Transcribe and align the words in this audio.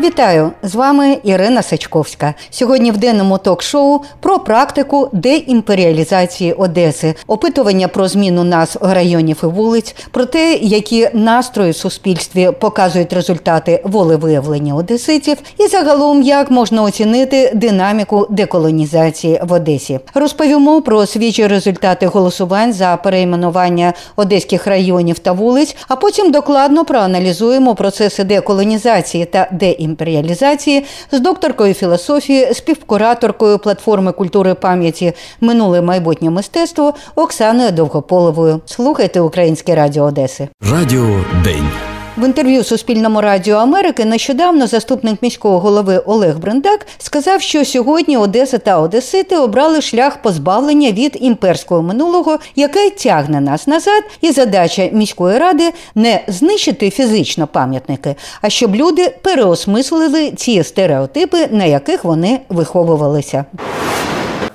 Вітаю 0.00 0.52
з 0.62 0.74
вами 0.74 1.18
Ірина 1.24 1.62
Сачковська. 1.62 2.34
Сьогодні 2.50 2.90
в 2.90 2.96
денному 2.96 3.38
ток-шоу 3.38 4.00
про 4.20 4.38
практику 4.38 5.08
деімперіалізації 5.12 6.52
Одеси, 6.52 7.14
опитування 7.26 7.88
про 7.88 8.08
зміну 8.08 8.44
назв 8.44 8.78
районів 8.80 9.40
і 9.42 9.46
вулиць, 9.46 9.94
про 10.10 10.24
те, 10.24 10.54
які 10.54 11.08
настрої 11.12 11.70
в 11.70 11.76
суспільстві 11.76 12.50
показують 12.60 13.12
результати 13.12 13.82
волевиявлення 13.84 14.74
одеситів, 14.74 15.36
і 15.58 15.66
загалом 15.66 16.22
як 16.22 16.50
можна 16.50 16.82
оцінити 16.82 17.52
динаміку 17.54 18.26
деколонізації 18.30 19.40
в 19.42 19.52
Одесі. 19.52 20.00
Розповімо 20.14 20.82
про 20.82 21.06
свіжі 21.06 21.46
результати 21.46 22.06
голосувань 22.06 22.72
за 22.72 22.96
перейменування 22.96 23.92
одеських 24.16 24.66
районів 24.66 25.18
та 25.18 25.32
вулиць, 25.32 25.76
а 25.88 25.96
потім 25.96 26.30
докладно 26.30 26.84
проаналізуємо 26.84 27.74
процеси 27.74 28.24
деколонізації 28.24 29.24
та 29.24 29.48
деімперіалізації 29.52 29.87
імперіалізації 29.88 30.84
з 31.12 31.20
докторкою 31.20 31.74
філософії, 31.74 32.54
співкураторкою 32.54 33.58
платформи 33.58 34.12
культури 34.12 34.54
пам'яті 34.54 35.12
Минуле 35.40 35.80
майбутнє 35.80 36.30
мистецтво 36.30 36.94
Оксаною 37.14 37.72
Довгополовою. 37.72 38.60
Слухайте 38.66 39.20
Українське 39.20 39.74
Радіо 39.74 40.04
Одеси. 40.04 40.48
Радіо 40.72 41.24
День. 41.44 41.97
В 42.18 42.24
інтерв'ю 42.24 42.64
Суспільному 42.64 43.20
радіо 43.20 43.56
Америки 43.56 44.04
нещодавно 44.04 44.66
заступник 44.66 45.22
міського 45.22 45.58
голови 45.58 45.98
Олег 45.98 46.38
Брендак 46.38 46.86
сказав, 46.98 47.42
що 47.42 47.64
сьогодні 47.64 48.16
Одеса 48.16 48.58
та 48.58 48.80
Одесити 48.80 49.36
обрали 49.36 49.80
шлях 49.80 50.22
позбавлення 50.22 50.92
від 50.92 51.18
імперського 51.20 51.82
минулого, 51.82 52.38
яке 52.56 52.90
тягне 52.90 53.40
нас 53.40 53.66
назад, 53.66 54.02
і 54.20 54.30
задача 54.32 54.90
міської 54.92 55.38
ради 55.38 55.72
не 55.94 56.20
знищити 56.28 56.90
фізично 56.90 57.46
пам'ятники, 57.46 58.14
а 58.42 58.48
щоб 58.48 58.76
люди 58.76 59.14
переосмислили 59.22 60.30
ці 60.30 60.62
стереотипи, 60.62 61.48
на 61.50 61.64
яких 61.64 62.04
вони 62.04 62.40
виховувалися. 62.48 63.44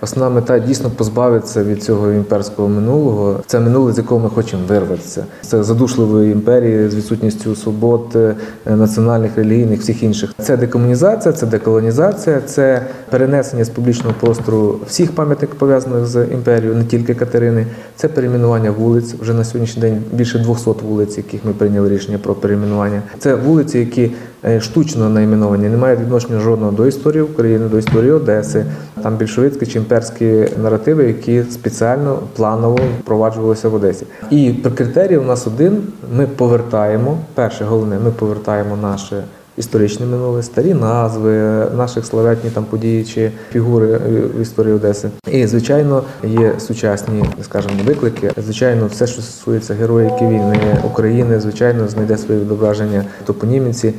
Основна 0.04 0.36
мета 0.36 0.60
дійсно 0.60 0.90
позбавитися 0.90 1.64
від 1.64 1.84
цього 1.84 2.12
імперського 2.12 2.70
минулого. 2.70 3.40
Це 3.46 3.60
минуле, 3.60 3.94
з 3.94 3.98
якого 3.98 4.22
ми 4.22 4.30
хочемо 4.30 4.64
вирватися. 4.68 5.26
Це 5.42 5.64
задушливої 5.64 6.32
імперії 6.32 6.90
з 6.90 6.96
відсутністю 6.96 7.56
свобод 7.56 8.16
е, 8.16 8.36
національних, 8.66 9.36
релігійних, 9.36 9.80
всіх 9.80 10.04
інших. 10.04 10.34
Це 10.42 10.58
декомунізація, 10.58 11.34
це 11.34 11.46
деколонізація, 11.46 12.42
це 12.46 12.82
перенесення 13.10 13.64
з 13.64 13.70
публічного 13.70 14.16
простору 14.20 14.80
всіх 14.88 15.12
пам'ятників 15.12 15.58
пов'язаних 15.60 16.06
з 16.06 16.26
імперією, 16.26 16.76
не 16.76 16.84
тільки 16.84 17.14
Катерини. 17.16 17.68
Це 17.96 18.08
перейменування 18.08 18.72
вулиць. 18.72 19.14
Вже 19.14 19.34
на 19.34 19.44
сьогоднішній 19.44 19.82
день 19.82 20.04
більше 20.14 20.40
200 20.40 20.70
вулиць, 20.90 21.18
яких 21.18 21.46
ми 21.46 21.54
прийняли 21.54 21.90
рішення 21.90 22.18
про 22.18 22.36
перейменування. 22.36 23.02
Це 23.20 23.36
вулиці, 23.36 23.80
які 23.80 24.12
штучно 24.60 25.10
найменовані, 25.10 25.70
не 25.70 25.78
мають 25.78 26.00
відношення 26.00 26.40
жодного 26.40 26.72
до 26.72 26.88
історії 26.88 27.22
України, 27.22 27.68
до 27.68 27.78
історії 27.78 28.12
Одеси, 28.12 28.66
там 29.04 29.16
більшовицькі 29.16 29.66
чи 29.66 29.80
імперські 29.80 30.48
наративи, 30.64 31.04
які 31.04 31.44
спеціально 31.44 32.20
планово 32.36 32.80
впроваджувалися 33.02 33.70
в 33.70 33.76
Одесі. 33.76 34.06
І 34.32 34.54
критерій 34.54 35.18
у 35.18 35.24
нас 35.24 35.48
один: 35.48 35.84
ми 36.18 36.28
повертаємо 36.28 37.18
перше, 37.34 37.66
головне, 37.66 38.00
ми 38.04 38.12
повертаємо 38.12 38.78
наше. 38.82 39.24
Історичне 39.58 40.06
минуле, 40.06 40.44
старі 40.44 40.74
назви 40.74 41.32
наших 41.78 42.06
славетні 42.06 42.50
там 42.50 42.66
події 42.66 43.06
чи 43.06 43.32
фігури 43.52 43.98
в 44.38 44.42
історії 44.42 44.74
Одеси. 44.74 45.10
І 45.32 45.48
звичайно 45.48 46.04
є 46.24 46.54
сучасні, 46.60 47.24
скажімо, 47.42 47.74
виклики. 47.86 48.32
Звичайно, 48.38 48.88
все, 48.88 49.08
що 49.08 49.22
стосується 49.22 49.74
героїки 49.74 50.28
війни 50.28 50.78
України, 50.86 51.40
звичайно, 51.40 51.88
знайде 51.88 52.18
своє 52.18 52.40
відображення 52.40 53.06
в 53.24 53.28
топоніміці 53.28 53.94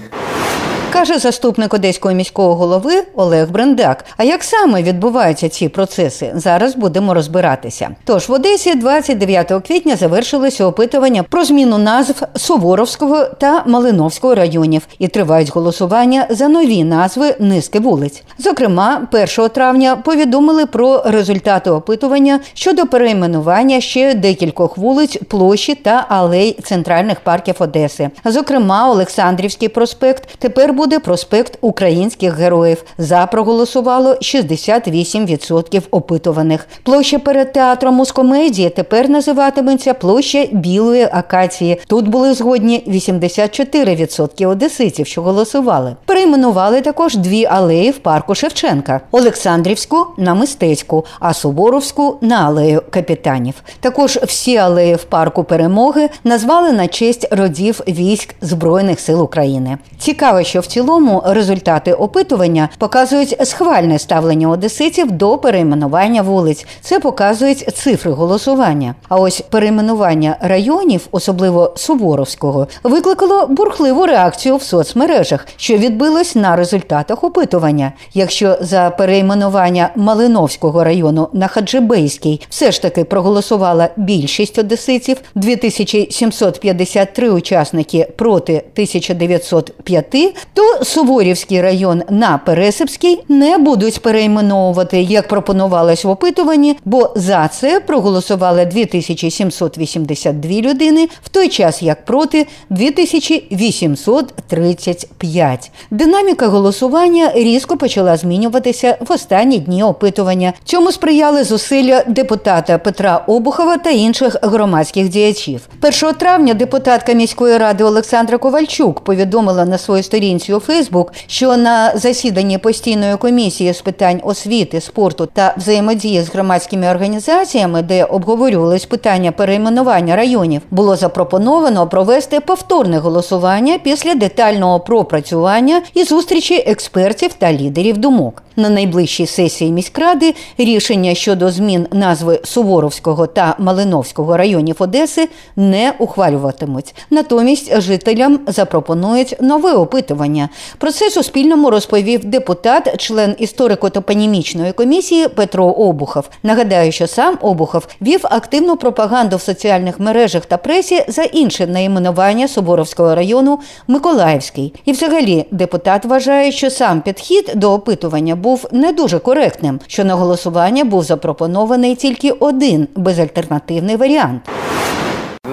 каже 1.04 1.18
заступник 1.18 1.74
одеського 1.74 2.14
міського 2.14 2.54
голови 2.54 2.92
Олег 3.14 3.50
Брендак. 3.50 4.04
А 4.16 4.24
як 4.24 4.44
саме 4.44 4.82
відбуваються 4.82 5.48
ці 5.48 5.68
процеси? 5.68 6.32
Зараз 6.34 6.76
будемо 6.76 7.14
розбиратися. 7.14 7.90
Тож 8.04 8.28
в 8.28 8.32
Одесі 8.32 8.74
29 8.74 9.52
квітня 9.66 9.96
завершилося 9.96 10.66
опитування 10.66 11.22
про 11.22 11.44
зміну 11.44 11.78
назв 11.78 12.22
Суворовського 12.36 13.24
та 13.24 13.62
Малиновського 13.66 14.34
районів 14.34 14.86
і 14.98 15.08
тривають 15.08 15.54
голосування 15.54 16.26
за 16.30 16.48
нові 16.48 16.84
назви 16.84 17.34
низки 17.38 17.80
вулиць. 17.80 18.22
Зокрема, 18.38 19.08
1 19.12 19.48
травня 19.48 19.96
повідомили 19.96 20.66
про 20.66 21.02
результати 21.04 21.70
опитування 21.70 22.40
щодо 22.54 22.86
перейменування 22.86 23.80
ще 23.80 24.14
декількох 24.14 24.78
вулиць, 24.78 25.18
площі 25.28 25.74
та 25.74 26.06
алей 26.08 26.58
центральних 26.62 27.20
парків 27.20 27.54
Одеси. 27.58 28.10
Зокрема, 28.24 28.90
Олександрівський 28.90 29.68
проспект 29.68 30.28
тепер 30.38 30.72
буде 30.72 30.93
буде 30.94 31.05
проспект 31.05 31.58
українських 31.60 32.34
героїв. 32.34 32.84
За 32.98 33.27
проголосувало 33.27 34.12
68% 34.12 35.82
опитуваних. 35.90 36.66
Площа 36.82 37.18
перед 37.18 37.52
театром 37.52 37.94
мускомедії 37.94 38.70
тепер 38.70 39.08
називатиметься 39.08 39.94
площа 39.94 40.46
Білої 40.52 41.08
акації. 41.12 41.80
Тут 41.86 42.08
були 42.08 42.34
згодні 42.34 42.84
84% 42.86 44.48
одеситів, 44.48 45.06
що 45.06 45.22
голосували. 45.22 45.96
Перейменували 46.06 46.80
також 46.80 47.16
дві 47.16 47.44
алеї 47.44 47.90
в 47.90 47.98
парку 47.98 48.34
Шевченка: 48.34 49.00
Олександрівську 49.10 50.06
на 50.18 50.34
мистецьку, 50.34 51.04
а 51.20 51.34
Суворовську 51.34 52.16
на 52.20 52.46
алею 52.46 52.83
капітанів. 52.90 53.54
Також 53.80 54.18
всі 54.22 54.56
алеї 54.56 54.94
в 54.94 55.04
парку 55.04 55.44
перемоги 55.44 56.08
назвали 56.24 56.72
на 56.72 56.86
честь 56.86 57.28
родів 57.30 57.80
військ 57.88 58.34
Збройних 58.40 59.00
сил 59.00 59.22
України. 59.22 59.78
Цікаво, 59.98 60.42
що 60.42 60.60
в 60.60 60.66
цілому 60.66 60.83
результати 61.24 61.92
опитування 61.92 62.68
показують 62.78 63.36
схвальне 63.45 63.98
ставлення 63.98 64.48
одеситів 64.48 65.11
до 65.11 65.39
перейменування 65.39 66.22
вулиць. 66.22 66.67
Це 66.80 67.00
показують 67.00 67.77
цифри 67.77 68.11
голосування. 68.11 68.95
А 69.08 69.17
ось 69.17 69.40
перейменування 69.40 70.36
районів, 70.40 71.08
особливо 71.11 71.72
Суворовського, 71.77 72.68
викликало 72.83 73.46
бурхливу 73.46 74.06
реакцію 74.06 74.56
в 74.56 74.62
соцмережах, 74.62 75.46
що 75.56 75.77
відбилось 75.77 76.34
на 76.34 76.56
результатах 76.56 77.24
опитування. 77.24 77.92
Якщо 78.14 78.56
за 78.61 78.90
перейменування 78.90 79.90
Малиновського 79.96 80.84
району 80.84 81.28
на 81.33 81.46
Хаджибейський 81.46 82.46
все 82.48 82.72
ж 82.72 82.83
таки 82.83 83.05
проголосувала 83.05 83.89
більшість 83.96 84.58
одеситів 84.58 85.16
2753 85.34 87.30
учасники 87.30 88.08
проти 88.16 88.52
1905, 88.52 90.34
то 90.55 90.73
Суворівський 90.83 91.62
район 91.62 92.02
на 92.11 92.39
Пересипський 92.39 93.24
не 93.29 93.58
будуть 93.58 94.02
перейменовувати, 94.02 95.02
як 95.02 95.29
пропонувалось 95.29 96.05
в 96.05 96.08
опитуванні, 96.08 96.77
бо 96.85 97.12
за 97.17 97.48
це 97.48 97.80
проголосували 97.80 98.67
2782 98.67 100.51
людини, 100.51 101.08
в 101.24 101.29
той 101.29 101.48
час 101.48 101.83
як 101.83 102.05
проти 102.05 102.46
2835. 102.70 105.70
Динаміка 105.90 106.46
голосування 106.46 107.33
різко 107.34 107.77
почала 107.77 108.17
змінюватися 108.17 108.96
в 109.01 109.13
останні 109.13 109.58
дні 109.58 109.83
опитування. 109.83 110.52
Цьому 110.64 110.92
сприяли 110.92 111.45
зусилля 111.45 112.05
депутата 112.07 112.79
Петра 112.79 113.24
Обухова 113.27 113.77
та 113.77 113.90
інших 113.90 114.36
громадських 114.42 115.08
діячів. 115.08 115.61
1 115.83 116.14
травня 116.14 116.55
депутатка 116.55 117.13
міської 117.13 117.58
ради 117.58 117.84
Олександра 117.84 118.39
Ковальчук 118.39 119.01
повідомила 119.01 119.64
на 119.64 119.79
своїй 119.79 120.02
сторінці 120.02 120.52
у 120.54 120.60
Фейсбук, 120.60 121.12
що 121.26 121.56
на 121.56 121.96
засіданні 121.96 122.58
постійної 122.58 123.16
комісії 123.16 123.74
з 123.74 123.80
питань 123.80 124.20
освіти, 124.24 124.80
спорту 124.80 125.28
та 125.32 125.54
взаємодії 125.58 126.22
з 126.22 126.30
громадськими 126.30 126.90
організаціями, 126.90 127.82
де 127.82 128.04
обговорювались 128.04 128.84
питання 128.84 129.32
перейменування 129.32 130.16
районів, 130.16 130.62
було 130.70 130.96
запропоновано 130.96 131.88
провести 131.88 132.40
повторне 132.40 132.98
голосування 132.98 133.78
після 133.78 134.14
детального 134.14 134.80
пропрацювання 134.80 135.82
і 135.94 136.04
зустрічі 136.04 136.64
експертів 136.66 137.32
та 137.32 137.52
лідерів 137.52 137.98
думок. 137.98 138.42
На 138.56 138.70
найближчій 138.70 139.26
сесії 139.26 139.72
міськради 139.72 140.34
рішення 140.58 141.14
щодо 141.14 141.50
змін 141.50 141.86
назви 141.92 142.40
Суворовського 142.44 143.26
та 143.26 143.56
Малиновського 143.58 144.36
районів 144.36 144.76
Одеси 144.78 145.28
не 145.56 145.92
ухвалюватимуть. 145.98 146.94
Натомість 147.10 147.80
жителям 147.80 148.40
запропонують 148.46 149.36
нове 149.40 149.72
опитування 149.72 150.44
опитування. 150.44 150.49
Про 150.79 150.93
це 150.93 151.11
Суспільному 151.11 151.70
розповів 151.70 152.25
депутат, 152.25 152.96
член 153.00 153.35
історико-топонімічної 153.41 154.73
комісії 154.73 155.29
Петро 155.29 155.64
Обухов. 155.64 156.29
Нагадаю, 156.43 156.93
що 156.93 157.06
сам 157.06 157.38
Обухов 157.41 157.87
вів 158.02 158.20
активну 158.23 158.76
пропаганду 158.76 159.37
в 159.37 159.41
соціальних 159.41 160.00
мережах 160.00 160.46
та 160.46 160.56
пресі 160.56 161.05
за 161.08 161.23
інше 161.23 161.67
найменування 161.67 162.49
Соборовського 162.49 163.14
району 163.14 163.58
Миколаївський. 163.88 164.75
І, 164.85 164.93
взагалі, 164.93 165.46
депутат 165.50 166.05
вважає, 166.05 166.52
що 166.52 166.70
сам 166.70 167.00
підхід 167.00 167.52
до 167.55 167.73
опитування 167.73 168.37
був 168.37 168.69
не 168.73 168.93
дуже 168.93 169.19
коректним, 169.19 169.81
що 169.87 170.05
на 170.05 170.14
голосування 170.14 170.85
був 170.85 171.05
запропонований 171.05 171.94
тільки 171.94 172.31
один 172.31 172.88
безальтернативний 172.96 173.96
варіант. 173.96 174.43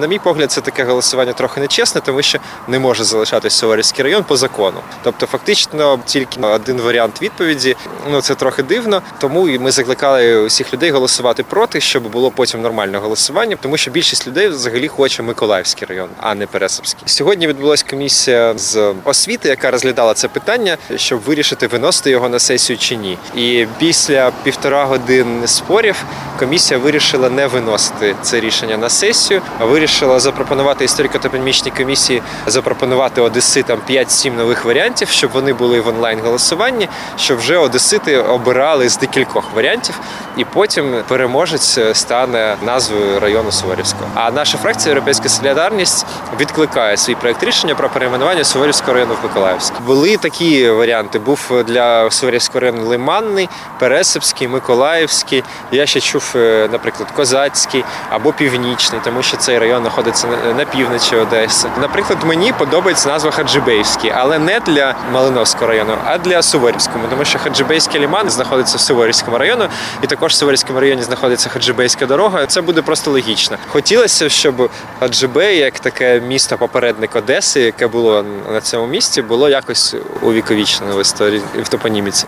На 0.00 0.06
мій 0.06 0.18
погляд, 0.18 0.52
це 0.52 0.60
таке 0.60 0.84
голосування 0.84 1.32
трохи 1.32 1.60
нечесне, 1.60 2.00
тому 2.00 2.22
що 2.22 2.38
не 2.68 2.78
може 2.78 3.04
залишатись 3.04 3.52
Суворівський 3.54 4.04
район 4.04 4.24
по 4.24 4.36
закону. 4.36 4.80
Тобто, 5.02 5.26
фактично, 5.26 5.98
тільки 6.04 6.40
один 6.40 6.80
варіант 6.80 7.22
відповіді. 7.22 7.76
Ну 8.10 8.20
це 8.20 8.34
трохи 8.34 8.62
дивно. 8.62 9.02
Тому 9.18 9.48
і 9.48 9.58
ми 9.58 9.70
закликали 9.70 10.36
усіх 10.36 10.74
людей 10.74 10.90
голосувати 10.90 11.42
проти, 11.42 11.80
щоб 11.80 12.10
було 12.10 12.30
потім 12.30 12.62
нормальне 12.62 12.98
голосування, 12.98 13.56
тому 13.60 13.76
що 13.76 13.90
більшість 13.90 14.26
людей 14.26 14.48
взагалі 14.48 14.88
хоче 14.88 15.22
Миколаївський 15.22 15.88
район, 15.88 16.08
а 16.20 16.34
не 16.34 16.46
Пересипський. 16.46 17.02
Сьогодні 17.06 17.46
відбулася 17.46 17.84
комісія 17.90 18.58
з 18.58 18.94
освіти, 19.04 19.48
яка 19.48 19.70
розглядала 19.70 20.14
це 20.14 20.28
питання, 20.28 20.76
щоб 20.96 21.20
вирішити, 21.20 21.66
виносити 21.66 22.10
його 22.10 22.28
на 22.28 22.38
сесію 22.38 22.78
чи 22.78 22.96
ні. 22.96 23.18
І 23.36 23.66
після 23.78 24.32
півтора 24.42 24.84
годин 24.84 25.42
спорів 25.46 25.96
комісія 26.38 26.80
вирішила 26.80 27.30
не 27.30 27.46
виносити 27.46 28.16
це 28.22 28.40
рішення 28.40 28.76
на 28.76 28.88
сесію, 28.88 29.42
а 29.58 29.64
вирішила 29.64 29.81
запропонувати 29.86 30.84
історико-топонімічній 30.84 31.76
комісії 31.76 32.22
запропонувати 32.46 33.20
одеситам 33.20 33.78
5-7 33.90 34.36
нових 34.36 34.64
варіантів, 34.64 35.08
щоб 35.08 35.30
вони 35.30 35.52
були 35.52 35.80
в 35.80 35.88
онлайн 35.88 36.20
голосуванні, 36.20 36.88
щоб 37.16 37.38
вже 37.38 37.56
одесити 37.56 38.18
обирали 38.18 38.88
з 38.88 38.98
декількох 38.98 39.44
варіантів, 39.54 40.00
і 40.36 40.44
потім 40.44 41.02
переможець 41.08 41.78
стане 41.92 42.56
назвою 42.62 43.20
району 43.20 43.52
Суворівського. 43.52 44.10
А 44.14 44.30
наша 44.30 44.58
фракція 44.58 44.90
Європейська 44.90 45.28
солідарність 45.28 46.06
відкликає 46.40 46.96
свій 46.96 47.14
проект 47.14 47.42
рішення 47.42 47.74
про 47.74 47.88
перейменування 47.88 48.44
Суворівського 48.44 48.92
району 48.92 49.14
в 49.14 49.24
Миколаївський. 49.24 49.76
Були 49.86 50.16
такі 50.16 50.70
варіанти. 50.70 51.18
Був 51.18 51.64
для 51.66 52.10
Суворівського 52.10 52.60
району 52.60 52.86
Лиманний, 52.86 53.48
Пересипський, 53.78 54.48
Миколаївський. 54.48 55.44
Я 55.72 55.86
ще 55.86 56.00
чув, 56.00 56.32
е, 56.36 56.68
наприклад, 56.72 57.10
Козацький 57.10 57.84
або 58.10 58.32
Північний, 58.32 59.00
тому 59.04 59.22
що 59.22 59.36
цей 59.36 59.58
район 59.58 59.71
знаходиться 59.78 60.28
на 60.56 60.64
півночі 60.64 61.16
Одеси. 61.16 61.68
Наприклад, 61.80 62.18
мені 62.24 62.52
подобається 62.52 63.08
назва 63.08 63.30
Хаджибейський, 63.30 64.12
але 64.16 64.38
не 64.38 64.60
для 64.60 64.94
Малиновського 65.12 65.66
району, 65.66 65.96
а 66.04 66.18
для 66.18 66.42
Суворівського, 66.42 67.04
тому 67.10 67.24
що 67.24 67.38
Хаджибейський 67.38 68.00
ліман 68.00 68.30
знаходиться 68.30 68.76
в 68.76 68.80
Суворівському 68.80 69.38
району, 69.38 69.68
і 70.02 70.06
також 70.06 70.32
в 70.32 70.34
Суворівському 70.34 70.80
районі 70.80 71.02
знаходиться 71.02 71.48
Хаджибейська 71.48 72.06
дорога. 72.06 72.46
Це 72.46 72.60
буде 72.60 72.82
просто 72.82 73.10
логічно. 73.10 73.56
Хотілося, 73.68 74.28
щоб 74.28 74.70
Хаджибей, 75.00 75.58
як 75.58 75.80
таке 75.80 76.20
місто 76.20 76.58
попередник 76.58 77.16
Одеси, 77.16 77.60
яке 77.60 77.86
було 77.86 78.24
на 78.52 78.60
цьому 78.60 78.86
місці, 78.86 79.22
було 79.22 79.48
якось 79.48 79.94
увіковічнено 80.22 80.96
в 80.96 81.00
історії 81.00 81.42
в 81.62 81.68
топоніміці. 81.68 82.26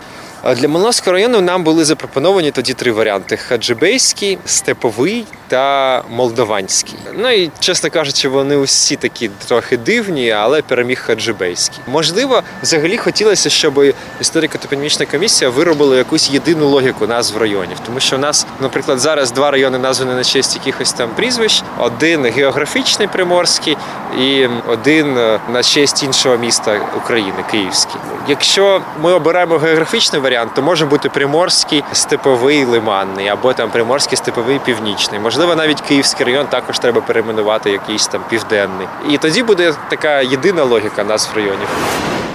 Для 0.53 0.67
Малиновського 0.67 1.13
району 1.13 1.41
нам 1.41 1.63
були 1.63 1.85
запропоновані 1.85 2.51
тоді 2.51 2.73
три 2.73 2.91
варіанти: 2.91 3.37
Хаджибейський, 3.37 4.37
Степовий 4.45 5.25
та 5.47 6.03
Молдованський. 6.09 6.95
Ну 7.13 7.31
і 7.31 7.51
чесно 7.59 7.89
кажучи, 7.89 8.29
вони 8.29 8.55
усі 8.55 8.95
такі 8.95 9.29
трохи 9.47 9.77
дивні, 9.77 10.31
але 10.31 10.61
переміг 10.61 10.99
Хаджибейський. 10.99 11.79
Можливо, 11.87 12.43
взагалі 12.63 12.97
хотілося, 12.97 13.49
щоб 13.49 13.77
історико-топонімічна 14.21 15.11
комісія 15.11 15.49
виробила 15.49 15.95
якусь 15.97 16.31
єдину 16.31 16.67
логіку 16.67 17.07
назв 17.07 17.37
районів, 17.37 17.77
тому 17.85 17.99
що 17.99 18.15
у 18.15 18.19
нас, 18.19 18.47
наприклад, 18.61 18.99
зараз 18.99 19.31
два 19.31 19.51
райони 19.51 19.77
названі 19.77 20.13
на 20.13 20.23
честь 20.23 20.55
якихось 20.55 20.93
там 20.93 21.09
прізвищ: 21.15 21.63
один 21.79 22.25
географічний 22.25 23.07
приморський 23.07 23.77
і 24.19 24.47
один 24.67 25.13
на 25.53 25.63
честь 25.63 26.03
іншого 26.03 26.37
міста 26.37 26.79
України 26.97 27.43
Київський. 27.51 28.01
Якщо 28.27 28.81
ми 29.01 29.13
обираємо 29.13 29.57
географічний 29.57 30.21
варіант, 30.21 30.34
то 30.55 30.61
може 30.61 30.85
бути 30.85 31.09
приморський 31.09 31.83
степовий 31.91 32.65
лиманний 32.65 33.27
або 33.27 33.53
там 33.53 33.69
приморський 33.69 34.17
степовий 34.17 34.59
північний. 34.59 35.19
Можливо, 35.19 35.55
навіть 35.55 35.81
Київський 35.81 36.25
район 36.25 36.47
також 36.47 36.79
треба 36.79 37.01
перейменувати 37.01 37.71
якийсь 37.71 38.07
там 38.07 38.21
південний. 38.29 38.87
І 39.09 39.17
тоді 39.17 39.43
буде 39.43 39.73
така 39.89 40.21
єдина 40.21 40.63
логіка 40.63 41.03
назв 41.03 41.35
районів. 41.35 41.67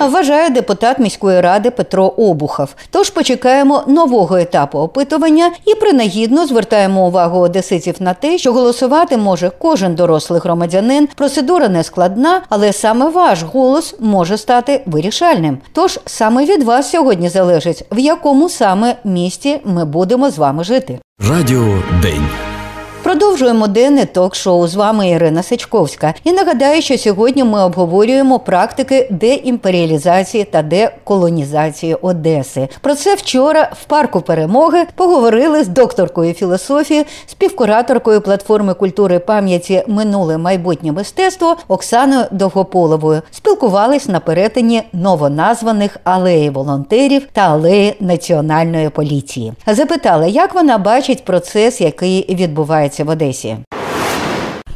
Вважає 0.06 0.50
депутат 0.50 0.98
міської 0.98 1.40
ради 1.40 1.70
Петро 1.70 2.04
Обухов. 2.04 2.74
Тож 2.90 3.10
почекаємо 3.10 3.82
нового 3.86 4.36
етапу 4.36 4.78
опитування 4.78 5.50
і 5.66 5.74
принагідно 5.74 6.46
звертаємо 6.46 7.06
увагу 7.06 7.38
одеситів 7.38 7.94
на 8.00 8.14
те, 8.14 8.38
що 8.38 8.52
голосувати 8.52 9.16
може 9.16 9.50
кожен 9.58 9.94
дорослий 9.94 10.40
громадянин. 10.40 11.08
Процедура 11.14 11.68
не 11.68 11.82
складна, 11.82 12.42
але 12.48 12.72
саме 12.72 13.08
ваш 13.08 13.42
голос 13.42 13.94
може 14.00 14.36
стати 14.36 14.82
вирішальним. 14.86 15.58
Тож 15.72 16.00
саме 16.06 16.44
від 16.44 16.62
вас 16.62 16.90
сьогодні 16.90 17.28
залежить, 17.28 17.84
в 17.92 17.98
якому 17.98 18.48
саме 18.48 18.96
місті 19.04 19.60
ми 19.64 19.84
будемо 19.84 20.30
з 20.30 20.38
вами 20.38 20.64
жити. 20.64 20.98
Радіо 21.28 21.82
День. 22.02 22.49
Продовжуємо 23.02 23.66
денне 23.66 24.06
ток-шоу. 24.06 24.66
З 24.66 24.74
вами 24.74 25.08
Ірина 25.08 25.42
Сачковська. 25.42 26.14
І 26.24 26.32
нагадаю, 26.32 26.82
що 26.82 26.98
сьогодні 26.98 27.44
ми 27.44 27.62
обговорюємо 27.62 28.38
практики 28.38 29.08
деімперіалізації 29.10 30.44
та 30.44 30.62
деколонізації 30.62 31.94
Одеси. 31.94 32.68
Про 32.80 32.94
це 32.94 33.14
вчора 33.14 33.70
в 33.80 33.84
парку 33.84 34.20
перемоги 34.20 34.86
поговорили 34.94 35.64
з 35.64 35.68
докторкою 35.68 36.34
філософії, 36.34 37.06
співкураторкою 37.26 38.20
платформи 38.20 38.74
культури 38.74 39.18
пам'яті 39.18 39.82
Минуле 39.86 40.38
майбутнє 40.38 40.92
мистецтво 40.92 41.56
Оксаною 41.68 42.24
Довгополовою. 42.30 43.22
Спілкувались 43.30 44.08
на 44.08 44.20
перетині 44.20 44.82
новоназваних 44.92 45.96
алеї 46.04 46.50
волонтерів 46.50 47.26
та 47.32 47.40
алеї 47.40 47.94
національної 48.00 48.88
поліції. 48.88 49.52
Запитали, 49.66 50.30
як 50.30 50.54
вона 50.54 50.78
бачить 50.78 51.24
процес, 51.24 51.80
який 51.80 52.34
відбувається 52.34 52.89
в 52.98 53.08
Одесі. 53.08 53.56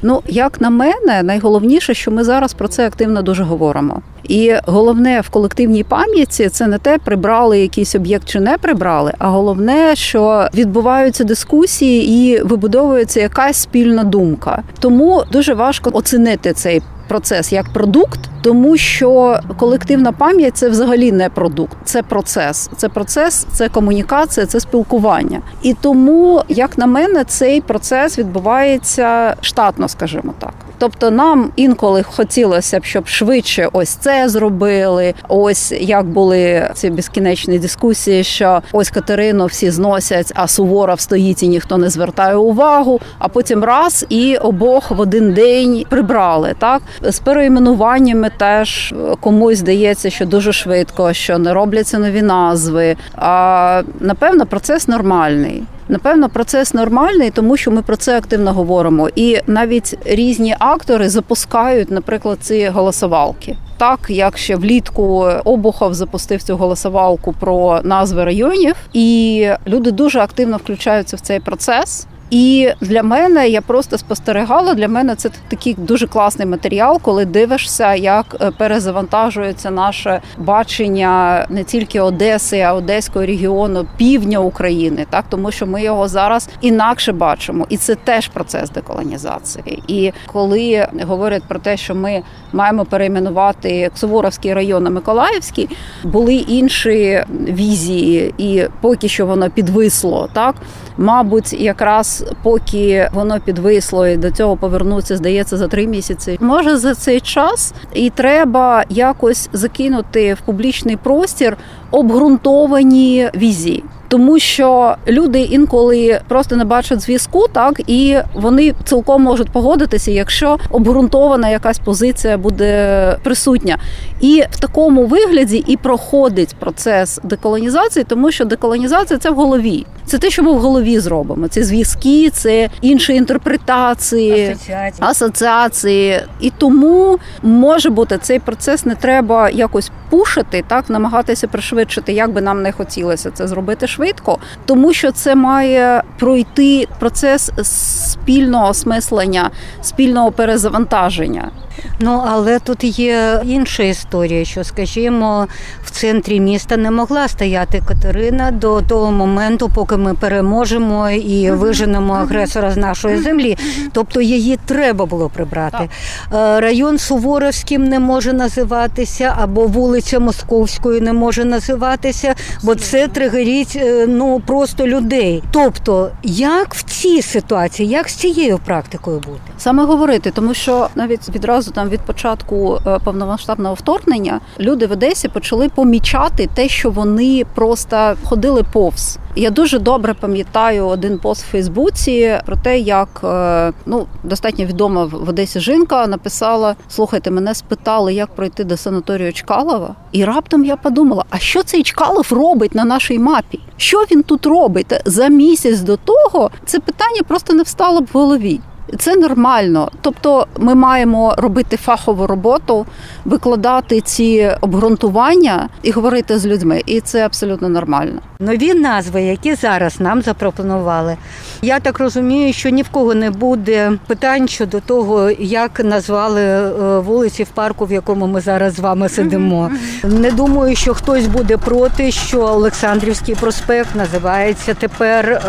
Ну, 0.02 0.22
як 0.26 0.60
на 0.60 0.70
мене, 0.70 1.22
найголовніше, 1.22 1.94
що 1.94 2.10
ми 2.10 2.24
зараз 2.24 2.54
про 2.54 2.68
це 2.68 2.86
активно 2.86 3.22
дуже 3.22 3.42
говоримо. 3.42 4.02
І 4.28 4.54
головне 4.66 5.20
в 5.20 5.28
колективній 5.28 5.84
пам'яті 5.84 6.48
це 6.48 6.66
не 6.66 6.78
те, 6.78 6.98
прибрали 6.98 7.60
якийсь 7.60 7.94
об'єкт 7.94 8.28
чи 8.28 8.40
не 8.40 8.58
прибрали, 8.58 9.12
а 9.18 9.28
головне, 9.28 9.96
що 9.96 10.48
відбуваються 10.54 11.24
дискусії 11.24 12.08
і 12.08 12.42
вибудовується 12.42 13.20
якась 13.20 13.56
спільна 13.56 14.04
думка. 14.04 14.62
Тому 14.78 15.24
дуже 15.32 15.54
важко 15.54 15.90
оцінити 15.92 16.52
цей 16.52 16.82
процес 17.08 17.52
як 17.52 17.72
продукт, 17.72 18.20
тому 18.42 18.76
що 18.76 19.40
колективна 19.58 20.12
пам'ять 20.12 20.56
це 20.56 20.68
взагалі 20.68 21.12
не 21.12 21.28
продукт, 21.28 21.76
це 21.84 22.02
процес. 22.02 22.70
Це 22.76 22.88
процес, 22.88 23.46
це 23.52 23.68
комунікація, 23.68 24.46
це 24.46 24.60
спілкування. 24.60 25.40
І 25.62 25.74
тому, 25.74 26.42
як 26.48 26.78
на 26.78 26.86
мене, 26.86 27.24
цей 27.24 27.60
процес 27.60 28.18
відбувається 28.18 29.36
штатно, 29.40 29.88
скажімо 29.88 30.34
так. 30.38 30.54
Тобто 30.78 31.10
нам 31.10 31.50
інколи 31.56 32.02
хотілося 32.02 32.80
б, 32.80 32.84
щоб 32.84 33.08
швидше 33.08 33.68
ось 33.72 33.88
це 33.88 34.13
зробили. 34.26 35.14
Ось 35.28 35.72
як 35.72 36.06
були 36.06 36.70
ці 36.74 36.90
безкінечні 36.90 37.58
дискусії, 37.58 38.24
що 38.24 38.62
ось 38.72 38.90
Катерину 38.90 39.46
всі 39.46 39.70
зносять, 39.70 40.32
а 40.34 40.48
Суворов 40.48 41.00
стоїть 41.00 41.42
і 41.42 41.48
ніхто 41.48 41.78
не 41.78 41.90
звертає 41.90 42.36
увагу. 42.36 43.00
А 43.18 43.28
потім 43.28 43.64
раз 43.64 44.06
і 44.08 44.36
обох 44.36 44.90
в 44.90 45.00
один 45.00 45.32
день 45.32 45.84
прибрали. 45.88 46.54
Так 46.58 46.82
з 47.02 47.18
переіменуваннями 47.18 48.30
теж 48.38 48.94
комусь 49.20 49.58
здається, 49.58 50.10
що 50.10 50.26
дуже 50.26 50.52
швидко, 50.52 51.12
що 51.12 51.38
не 51.38 51.52
робляться 51.52 51.98
нові 51.98 52.22
назви. 52.22 52.96
А 53.16 53.82
напевно, 54.00 54.46
процес 54.46 54.88
нормальний. 54.88 55.62
Напевно, 55.88 56.28
процес 56.28 56.74
нормальний, 56.74 57.30
тому 57.30 57.56
що 57.56 57.70
ми 57.70 57.82
про 57.82 57.96
це 57.96 58.18
активно 58.18 58.52
говоримо. 58.52 59.08
І 59.16 59.38
навіть 59.46 59.98
різні 60.04 60.56
актори 60.58 61.08
запускають, 61.08 61.90
наприклад, 61.90 62.38
ці 62.40 62.68
голосовалки. 62.68 63.56
Так 63.76 64.00
як 64.08 64.38
ще 64.38 64.56
влітку 64.56 65.30
Обухов 65.44 65.94
запустив 65.94 66.42
цю 66.42 66.56
голосувалку 66.56 67.32
про 67.32 67.80
назви 67.84 68.24
районів, 68.24 68.74
і 68.92 69.48
люди 69.66 69.90
дуже 69.90 70.18
активно 70.20 70.56
включаються 70.56 71.16
в 71.16 71.20
цей 71.20 71.40
процес. 71.40 72.06
І 72.34 72.72
для 72.80 73.02
мене 73.02 73.48
я 73.48 73.60
просто 73.60 73.98
спостерігала. 73.98 74.74
Для 74.74 74.88
мене 74.88 75.14
це 75.14 75.30
такий 75.48 75.74
дуже 75.78 76.06
класний 76.06 76.48
матеріал, 76.48 77.00
коли 77.02 77.24
дивишся, 77.24 77.94
як 77.94 78.36
е, 78.40 78.50
перезавантажується 78.50 79.70
наше 79.70 80.20
бачення 80.38 81.46
не 81.48 81.64
тільки 81.64 82.00
Одеси, 82.00 82.60
а 82.60 82.74
Одеського 82.74 83.26
регіону, 83.26 83.86
півдня 83.96 84.38
України, 84.38 85.06
так 85.10 85.24
тому 85.28 85.50
що 85.50 85.66
ми 85.66 85.82
його 85.82 86.08
зараз 86.08 86.48
інакше 86.60 87.12
бачимо, 87.12 87.66
і 87.68 87.76
це 87.76 87.94
теж 87.94 88.28
процес 88.28 88.70
деколонізації. 88.70 89.82
І 89.88 90.12
коли 90.26 90.88
говорять 91.02 91.42
про 91.48 91.58
те, 91.58 91.76
що 91.76 91.94
ми 91.94 92.22
маємо 92.52 92.84
перейменувати 92.84 93.90
Суворовський 93.94 94.54
район 94.54 94.82
на 94.82 94.90
Миколаївський, 94.90 95.68
були 96.04 96.34
інші 96.34 97.24
візії, 97.30 98.34
і 98.38 98.64
поки 98.80 99.08
що 99.08 99.26
воно 99.26 99.50
підвисло, 99.50 100.28
так 100.32 100.54
мабуть, 100.96 101.52
якраз 101.52 102.24
поки 102.42 103.08
воно 103.12 103.40
підвисло 103.40 104.06
і 104.06 104.16
до 104.16 104.30
цього 104.30 104.56
повернуться, 104.56 105.16
здається, 105.16 105.56
за 105.56 105.68
три 105.68 105.86
місяці. 105.86 106.38
Може 106.40 106.76
за 106.76 106.94
цей 106.94 107.20
час 107.20 107.74
і 107.94 108.10
треба 108.10 108.84
якось 108.88 109.48
закинути 109.52 110.34
в 110.34 110.40
публічний 110.40 110.96
простір 110.96 111.56
обґрунтовані 111.90 113.30
візії 113.34 113.84
тому 114.14 114.38
що 114.38 114.96
люди 115.08 115.40
інколи 115.40 116.20
просто 116.28 116.56
не 116.56 116.64
бачать 116.64 117.00
зв'язку, 117.00 117.46
так 117.52 117.80
і 117.86 118.18
вони 118.34 118.74
цілком 118.84 119.22
можуть 119.22 119.50
погодитися, 119.50 120.10
якщо 120.10 120.58
обґрунтована 120.70 121.48
якась 121.48 121.78
позиція 121.78 122.38
буде 122.38 123.18
присутня. 123.22 123.78
І 124.20 124.44
в 124.50 124.60
такому 124.60 125.06
вигляді 125.06 125.64
і 125.66 125.76
проходить 125.76 126.54
процес 126.58 127.20
деколонізації, 127.22 128.04
тому 128.08 128.32
що 128.32 128.44
деколонізація 128.44 129.18
це 129.18 129.30
в 129.30 129.34
голові. 129.34 129.86
Це 130.06 130.18
те, 130.18 130.30
що 130.30 130.42
ми 130.42 130.52
в 130.52 130.58
голові 130.58 130.98
зробимо. 130.98 131.48
Це 131.48 131.64
зв'язки, 131.64 132.30
це 132.30 132.70
інші 132.80 133.14
інтерпретації, 133.14 134.50
асоціації. 134.50 135.08
асоціації. 135.08 136.20
І 136.40 136.52
тому 136.58 137.18
може 137.42 137.90
бути 137.90 138.18
цей 138.18 138.38
процес 138.38 138.86
не 138.86 138.94
треба 138.94 139.50
якось 139.50 139.90
пушити, 140.14 140.64
так 140.68 140.90
намагатися 140.90 141.48
пришвидшити, 141.48 142.12
як 142.12 142.32
би 142.32 142.40
нам 142.40 142.62
не 142.62 142.72
хотілося 142.72 143.30
це 143.30 143.46
зробити 143.48 143.86
швидко, 143.86 144.38
тому 144.66 144.92
що 144.92 145.12
це 145.12 145.34
має 145.34 146.02
пройти 146.18 146.88
процес 146.98 147.50
спільного 147.62 148.68
осмислення, 148.68 149.50
спільного 149.82 150.32
перезавантаження. 150.32 151.50
Ну 152.00 152.22
але 152.26 152.58
тут 152.58 152.98
є 152.98 153.42
інша 153.44 153.82
історія, 153.82 154.44
що, 154.44 154.64
скажімо, 154.64 155.46
в 155.84 155.90
центрі 155.90 156.40
міста 156.40 156.76
не 156.76 156.90
могла 156.90 157.28
стояти 157.28 157.82
Катерина 157.88 158.50
до 158.50 158.80
того 158.80 159.12
моменту, 159.12 159.70
поки 159.74 159.96
ми 159.96 160.14
переможемо 160.14 161.10
і 161.10 161.50
виженемо 161.50 162.12
агресора 162.12 162.70
з 162.70 162.76
нашої 162.76 163.18
землі. 163.18 163.56
Тобто 163.92 164.20
її 164.20 164.58
треба 164.66 165.06
було 165.06 165.28
прибрати. 165.28 165.88
Е, 166.34 166.60
район 166.60 166.98
Суворовським 166.98 167.84
не 167.84 167.98
може 167.98 168.32
називатися, 168.32 169.34
або 169.38 169.66
вулиця 169.66 170.20
Московською 170.20 171.00
не 171.00 171.12
може 171.12 171.44
називатися, 171.44 172.34
бо 172.62 172.74
це 172.74 173.08
тригеріть 173.08 173.76
е, 173.76 174.06
ну 174.08 174.42
просто 174.46 174.86
людей. 174.86 175.42
Тобто, 175.50 176.10
як 176.22 176.74
в 176.74 176.82
цій 176.82 177.22
ситуації, 177.22 177.88
як 177.88 178.08
з 178.08 178.14
цією 178.14 178.58
практикою 178.64 179.18
бути? 179.18 179.40
Саме 179.58 179.84
говорити, 179.84 180.30
тому 180.30 180.54
що 180.54 180.88
навіть 180.94 181.28
відразу 181.28 181.63
там 181.70 181.88
від 181.88 182.00
початку 182.00 182.78
е, 182.86 182.98
повномасштабного 183.04 183.74
вторгнення 183.74 184.40
люди 184.60 184.86
в 184.86 184.92
Одесі 184.92 185.28
почали 185.28 185.68
помічати 185.68 186.48
те, 186.54 186.68
що 186.68 186.90
вони 186.90 187.44
просто 187.54 188.14
ходили 188.24 188.62
повз. 188.72 189.18
Я 189.36 189.50
дуже 189.50 189.78
добре 189.78 190.14
пам'ятаю 190.14 190.86
один 190.86 191.18
пост 191.18 191.42
в 191.42 191.50
Фейсбуці 191.50 192.40
про 192.46 192.56
те, 192.56 192.78
як 192.78 193.20
е, 193.24 193.72
ну 193.86 194.06
достатньо 194.22 194.64
відома 194.64 195.04
в 195.04 195.28
Одесі 195.28 195.60
жінка 195.60 196.06
написала: 196.06 196.76
слухайте, 196.88 197.30
мене 197.30 197.54
спитали, 197.54 198.14
як 198.14 198.34
пройти 198.34 198.64
до 198.64 198.76
санаторію 198.76 199.32
Чкалова, 199.32 199.94
і 200.12 200.24
раптом 200.24 200.64
я 200.64 200.76
подумала: 200.76 201.24
а 201.30 201.38
що 201.38 201.62
цей 201.62 201.82
Чкалов 201.82 202.26
робить 202.30 202.74
на 202.74 202.84
нашій 202.84 203.18
мапі? 203.18 203.60
Що 203.76 203.98
він 203.98 204.22
тут 204.22 204.46
робить 204.46 205.00
за 205.04 205.28
місяць 205.28 205.80
до 205.80 205.96
того? 205.96 206.50
Це 206.64 206.80
питання 206.80 207.22
просто 207.28 207.52
не 207.52 207.62
встало 207.62 208.00
б 208.00 208.04
в 208.04 208.18
голові. 208.18 208.60
Це 208.98 209.16
нормально, 209.16 209.90
тобто 210.00 210.46
ми 210.58 210.74
маємо 210.74 211.34
робити 211.38 211.76
фахову 211.76 212.26
роботу, 212.26 212.86
викладати 213.24 214.00
ці 214.00 214.50
обґрунтування 214.60 215.68
і 215.82 215.90
говорити 215.90 216.38
з 216.38 216.46
людьми, 216.46 216.82
і 216.86 217.00
це 217.00 217.26
абсолютно 217.26 217.68
нормально. 217.68 218.20
Нові 218.40 218.74
назви, 218.74 219.22
які 219.22 219.54
зараз 219.54 220.00
нам 220.00 220.22
запропонували. 220.22 221.16
Я 221.62 221.80
так 221.80 221.98
розумію, 221.98 222.52
що 222.52 222.68
ні 222.70 222.82
в 222.82 222.88
кого 222.88 223.14
не 223.14 223.30
буде 223.30 223.92
питань 224.06 224.48
щодо 224.48 224.80
того, 224.80 225.30
як 225.38 225.84
назвали 225.84 226.42
е, 226.42 226.98
вулиці 226.98 227.42
в 227.42 227.48
парку, 227.48 227.86
в 227.86 227.92
якому 227.92 228.26
ми 228.26 228.40
зараз 228.40 228.74
з 228.74 228.78
вами 228.78 229.08
сидимо. 229.08 229.70
Не 230.04 230.30
думаю, 230.30 230.76
що 230.76 230.94
хтось 230.94 231.26
буде 231.26 231.56
проти, 231.56 232.10
що 232.10 232.40
Олександрівський 232.40 233.34
проспект 233.34 233.94
називається 233.94 234.74
тепер 234.74 235.28
е, 235.30 235.40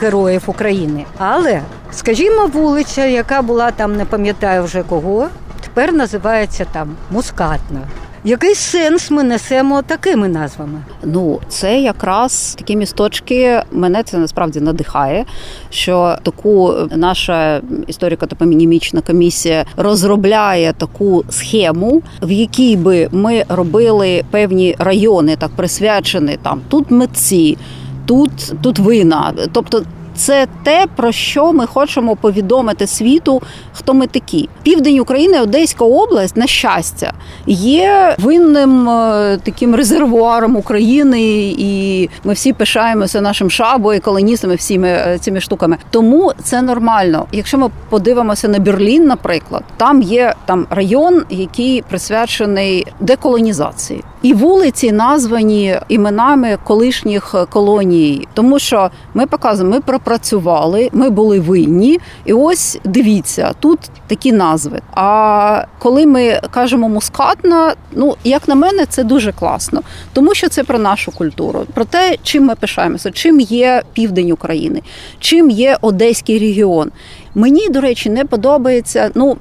Героїв 0.00 0.42
України. 0.46 1.04
Але 1.18 1.62
скажімо, 1.90 2.46
вулиця, 2.46 3.06
яка 3.06 3.42
була 3.42 3.70
там, 3.70 3.96
не 3.96 4.04
пам'ятаю 4.04 4.62
вже 4.64 4.82
кого, 4.82 5.28
тепер 5.60 5.92
називається 5.92 6.66
там 6.72 6.96
Мускатна. 7.10 7.80
Який 8.24 8.54
сенс 8.54 9.10
ми 9.10 9.22
несемо 9.22 9.82
такими 9.82 10.28
назвами? 10.28 10.82
Ну 11.04 11.40
це 11.48 11.80
якраз 11.80 12.54
такі 12.58 12.76
місточки. 12.76 13.62
Мене 13.72 14.02
це 14.02 14.18
насправді 14.18 14.60
надихає, 14.60 15.24
що 15.70 16.16
таку 16.22 16.74
наша 16.96 17.60
історико-топонімічна 17.88 19.06
комісія 19.06 19.64
розробляє 19.76 20.72
таку 20.72 21.24
схему, 21.30 22.02
в 22.22 22.30
якій 22.30 22.76
би 22.76 23.08
ми 23.12 23.44
робили 23.48 24.24
певні 24.30 24.76
райони, 24.78 25.36
так 25.36 25.50
присвячені 25.50 26.38
там 26.42 26.60
тут 26.68 26.90
митці. 26.90 27.58
Тут 28.06 28.30
тут 28.62 28.78
вина, 28.78 29.32
тобто 29.52 29.82
це 30.18 30.46
те, 30.62 30.86
про 30.96 31.12
що 31.12 31.52
ми 31.52 31.66
хочемо 31.66 32.16
повідомити 32.16 32.86
світу, 32.86 33.42
хто 33.72 33.94
ми 33.94 34.06
такі. 34.06 34.48
Південь 34.62 34.98
України, 34.98 35.40
Одеська 35.40 35.84
область, 35.84 36.36
на 36.36 36.46
щастя, 36.46 37.12
є 37.46 38.16
винним 38.18 38.88
е, 38.88 39.38
таким 39.42 39.74
резервуаром 39.74 40.56
України, 40.56 41.20
і 41.58 42.08
ми 42.24 42.32
всі 42.32 42.52
пишаємося 42.52 43.20
нашим 43.20 43.50
шабою, 43.50 44.00
колоністами, 44.00 44.54
всіми 44.54 44.88
е, 44.88 45.18
цими 45.20 45.40
штуками. 45.40 45.76
Тому 45.90 46.32
це 46.42 46.62
нормально. 46.62 47.26
Якщо 47.32 47.58
ми 47.58 47.70
подивимося 47.88 48.48
на 48.48 48.58
Берлін, 48.58 49.06
наприклад, 49.06 49.64
там 49.76 50.02
є 50.02 50.34
там 50.46 50.66
район, 50.70 51.22
який 51.30 51.82
присвячений 51.82 52.86
деколонізації. 53.00 54.04
І 54.22 54.32
вулиці 54.32 54.92
названі 54.92 55.76
іменами 55.88 56.58
колишніх 56.64 57.34
колоній, 57.50 58.28
тому 58.34 58.58
що 58.58 58.90
ми 59.14 59.26
показуємо, 59.26 59.74
ми 59.74 59.80
пропрацювали, 60.08 60.88
ми 60.92 61.10
були 61.10 61.40
винні, 61.40 62.00
і 62.24 62.32
ось 62.32 62.78
дивіться, 62.84 63.52
тут 63.60 63.78
такі 64.06 64.32
назви. 64.32 64.80
А 64.94 65.64
коли 65.78 66.06
ми 66.06 66.40
кажемо 66.50 66.88
мускатна, 66.88 67.74
ну 67.92 68.16
як 68.24 68.48
на 68.48 68.54
мене, 68.54 68.86
це 68.86 69.04
дуже 69.04 69.32
класно, 69.32 69.82
тому 70.12 70.34
що 70.34 70.48
це 70.48 70.64
про 70.64 70.78
нашу 70.78 71.12
культуру, 71.12 71.66
про 71.74 71.84
те, 71.84 72.16
чим 72.22 72.44
ми 72.44 72.54
пишаємося, 72.54 73.10
чим 73.10 73.40
є 73.40 73.82
південь 73.92 74.30
України, 74.30 74.82
чим 75.20 75.50
є 75.50 75.78
Одеський 75.80 76.38
регіон. 76.38 76.90
Мені, 77.38 77.68
до 77.68 77.80
речі, 77.80 78.10
не 78.10 78.24
подобається. 78.24 79.10
Ну, 79.14 79.36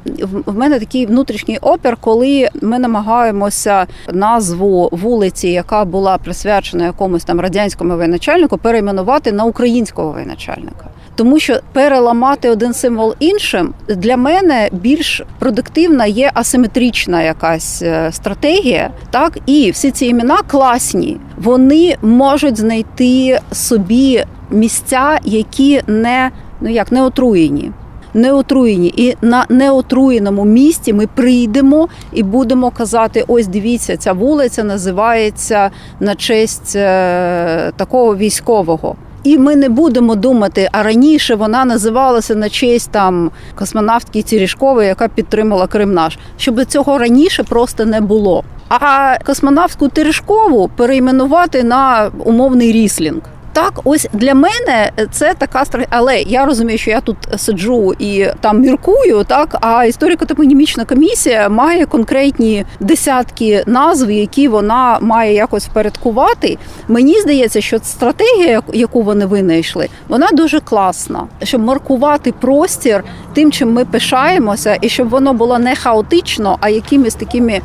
в 0.45 0.57
мене 0.57 0.79
такий 0.79 1.05
внутрішній 1.05 1.57
опір, 1.57 1.97
коли 2.01 2.49
ми 2.61 2.79
намагаємося 2.79 3.87
назву 4.13 4.89
вулиці, 4.91 5.47
яка 5.47 5.85
була 5.85 6.17
присвячена 6.17 6.85
якомусь 6.85 7.23
там 7.23 7.39
радянському 7.39 7.95
воєначальнику, 7.95 8.57
перейменувати 8.57 9.31
на 9.31 9.43
українського 9.43 10.11
воєначальника. 10.11 10.85
Тому 11.15 11.39
що 11.39 11.59
переламати 11.73 12.49
один 12.49 12.73
символ 12.73 13.15
іншим 13.19 13.73
для 13.87 14.17
мене 14.17 14.69
більш 14.71 15.21
продуктивна 15.39 16.05
є 16.05 16.31
асиметрична 16.33 17.21
якась 17.21 17.81
е, 17.81 18.11
стратегія. 18.11 18.91
Так 19.11 19.37
і 19.45 19.71
всі 19.71 19.91
ці 19.91 20.05
імена 20.05 20.37
класні, 20.47 21.17
вони 21.37 21.95
можуть 22.01 22.57
знайти 22.57 23.39
собі 23.51 24.23
місця, 24.51 25.19
які 25.23 25.81
не 25.87 26.31
ну 26.61 26.69
як 26.69 26.91
не 26.91 27.03
отруєні 27.03 27.71
не 28.17 28.31
отруєні. 28.33 28.93
І 28.97 29.15
на 29.21 29.45
неотруєному 29.49 30.45
місці 30.45 30.93
ми 30.93 31.07
прийдемо 31.07 31.87
і 32.13 32.23
будемо 32.23 32.71
казати: 32.71 33.23
ось 33.27 33.47
дивіться, 33.47 33.97
ця 33.97 34.13
вулиця 34.13 34.63
називається 34.63 35.71
на 35.99 36.15
честь 36.15 36.75
е, 36.75 37.71
такого 37.77 38.15
військового. 38.15 38.95
І 39.23 39.37
ми 39.37 39.55
не 39.55 39.69
будемо 39.69 40.15
думати, 40.15 40.69
а 40.71 40.83
раніше 40.83 41.35
вона 41.35 41.65
називалася 41.65 42.35
на 42.35 42.49
честь 42.49 42.91
там 42.91 43.31
космонавтки 43.55 44.21
Цірішкової, 44.21 44.87
яка 44.87 45.07
підтримала 45.07 45.67
Крим 45.67 45.93
наш, 45.93 46.19
щоб 46.37 46.65
цього 46.65 46.97
раніше 46.97 47.43
просто 47.43 47.85
не 47.85 48.01
було. 48.01 48.43
А 48.69 49.15
космонавтку 49.25 49.87
Терешкову 49.87 50.69
перейменувати 50.75 51.63
на 51.63 52.11
умовний 52.25 52.71
ріслінг. 52.71 53.21
Так, 53.57 53.81
ось 53.83 54.07
для 54.13 54.33
мене 54.33 54.91
це 55.11 55.33
така 55.33 55.65
стратегія. 55.65 55.87
Але 55.89 56.21
я 56.21 56.45
розумію, 56.45 56.77
що 56.77 56.91
я 56.91 57.01
тут 57.01 57.17
сиджу 57.37 57.93
і 57.99 58.27
там 58.39 58.61
міркую, 58.61 59.23
так 59.27 59.57
а 59.61 59.67
історико-топонімічна 59.67 60.85
комісія 60.85 61.49
має 61.49 61.85
конкретні 61.85 62.65
десятки 62.79 63.63
назв, 63.67 64.11
які 64.11 64.47
вона 64.47 64.97
має 65.01 65.33
якось 65.33 65.65
впорядкувати. 65.65 66.57
Мені 66.87 67.21
здається, 67.21 67.61
що 67.61 67.79
стратегія, 67.79 68.61
яку 68.73 69.01
вони 69.01 69.25
винайшли, 69.25 69.89
вона 70.07 70.27
дуже 70.33 70.59
класна, 70.59 71.27
щоб 71.43 71.61
маркувати 71.61 72.31
простір 72.31 73.03
тим, 73.33 73.51
чим 73.51 73.73
ми 73.73 73.85
пишаємося, 73.85 74.77
і 74.81 74.89
щоб 74.89 75.09
воно 75.09 75.33
було 75.33 75.59
не 75.59 75.75
хаотично, 75.75 76.57
а 76.61 76.69
якимись 76.69 77.15
такими 77.15 77.61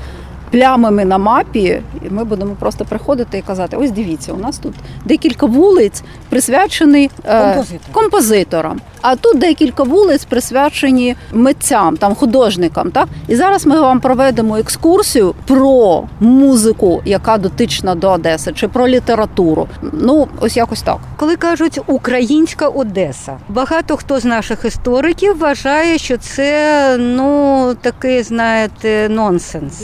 плямами 0.53 1.05
на 1.05 1.19
мапі, 1.19 1.83
і 2.07 2.11
ми 2.11 2.25
будемо 2.25 2.55
просто 2.61 2.85
приходити 2.85 3.39
і 3.39 3.43
казати: 3.43 3.77
ось 3.77 3.91
дивіться, 3.91 4.33
у 4.33 4.37
нас 4.37 4.59
тут 4.59 4.75
декілька 5.05 5.47
вулиць 5.47 6.03
присвячені 6.29 7.11
е, 7.25 7.41
Композиторам. 7.41 7.93
композиторам. 7.93 8.81
А 9.01 9.17
тут 9.17 9.39
декілька 9.39 9.83
вулиць 9.83 10.25
присвячені 10.25 11.17
митцям, 11.33 11.97
там 11.97 12.15
художникам. 12.15 12.91
Так 12.91 13.09
і 13.29 13.37
зараз 13.37 13.67
ми 13.67 13.81
вам 13.81 14.01
проведемо 14.01 14.57
екскурсію 14.57 15.35
про 15.47 16.05
музику, 16.21 17.03
яка 17.05 17.39
дотична 17.39 17.95
до 17.95 18.11
Одеси, 18.11 18.53
чи 18.53 18.69
про 18.69 18.89
літературу. 18.89 19.69
Ну 19.93 20.29
ось 20.41 20.57
якось 20.57 20.83
так. 20.83 20.99
Коли 21.17 21.37
кажуть 21.37 21.81
українська 21.87 22.69
Одеса, 22.69 23.37
багато 23.49 23.97
хто 23.97 24.21
з 24.21 24.25
наших 24.25 24.65
істориків 24.65 25.39
вважає, 25.39 25.99
що 25.99 26.17
це 26.17 26.97
ну 26.99 27.75
такий, 27.81 28.23
знаєте, 28.23 29.09
нонсенс. 29.09 29.83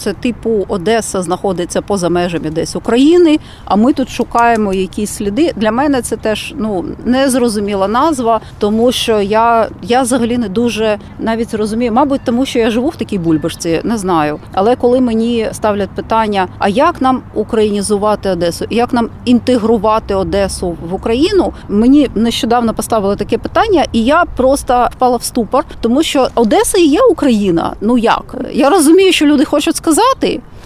Це 0.00 0.12
типу 0.12 0.64
Одеса 0.68 1.22
знаходиться 1.22 1.82
поза 1.82 2.08
межами 2.08 2.50
десь 2.50 2.76
України, 2.76 3.38
а 3.64 3.76
ми 3.76 3.92
тут 3.92 4.10
шукаємо 4.10 4.74
якісь 4.74 5.10
сліди. 5.10 5.52
Для 5.56 5.72
мене 5.72 6.02
це 6.02 6.16
теж 6.16 6.54
ну 6.56 6.84
незрозуміла 7.04 7.88
назва, 7.88 8.40
тому 8.58 8.92
що 8.92 9.20
я, 9.20 9.68
я 9.82 10.02
взагалі 10.02 10.38
не 10.38 10.48
дуже 10.48 10.98
навіть 11.18 11.54
розумію, 11.54 11.92
мабуть, 11.92 12.20
тому 12.24 12.46
що 12.46 12.58
я 12.58 12.70
живу 12.70 12.88
в 12.88 12.96
такій 12.96 13.18
бульбашці, 13.18 13.80
не 13.84 13.98
знаю. 13.98 14.38
Але 14.52 14.76
коли 14.76 15.00
мені 15.00 15.48
ставлять 15.52 15.90
питання, 15.90 16.48
а 16.58 16.68
як 16.68 17.00
нам 17.00 17.22
українізувати 17.34 18.30
Одесу, 18.30 18.64
як 18.70 18.92
нам 18.92 19.08
інтегрувати 19.24 20.14
Одесу 20.14 20.76
в 20.90 20.94
Україну, 20.94 21.52
мені 21.68 22.10
нещодавно 22.14 22.74
поставили 22.74 23.16
таке 23.16 23.38
питання, 23.38 23.84
і 23.92 24.04
я 24.04 24.24
просто 24.36 24.88
впала 24.92 25.16
в 25.16 25.22
ступор, 25.22 25.64
тому 25.80 26.02
що 26.02 26.28
Одеса 26.34 26.78
і 26.78 26.86
є 26.86 27.00
Україна. 27.10 27.72
Ну 27.80 27.98
як 27.98 28.34
я 28.52 28.70
розумію, 28.70 29.12
що 29.12 29.26
люди 29.26 29.44
хочуть 29.44 29.76
сказати. 29.76 29.89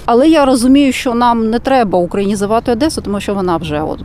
Але 0.07 0.29
я 0.29 0.45
розумію, 0.45 0.93
що 0.93 1.15
нам 1.15 1.51
не 1.51 1.59
треба 1.59 1.99
українізувати 1.99 2.73
Одесу, 2.73 3.03
тому 3.03 3.21
що 3.21 3.35
вона 3.35 3.57
вже 3.57 3.83
от, 3.83 3.99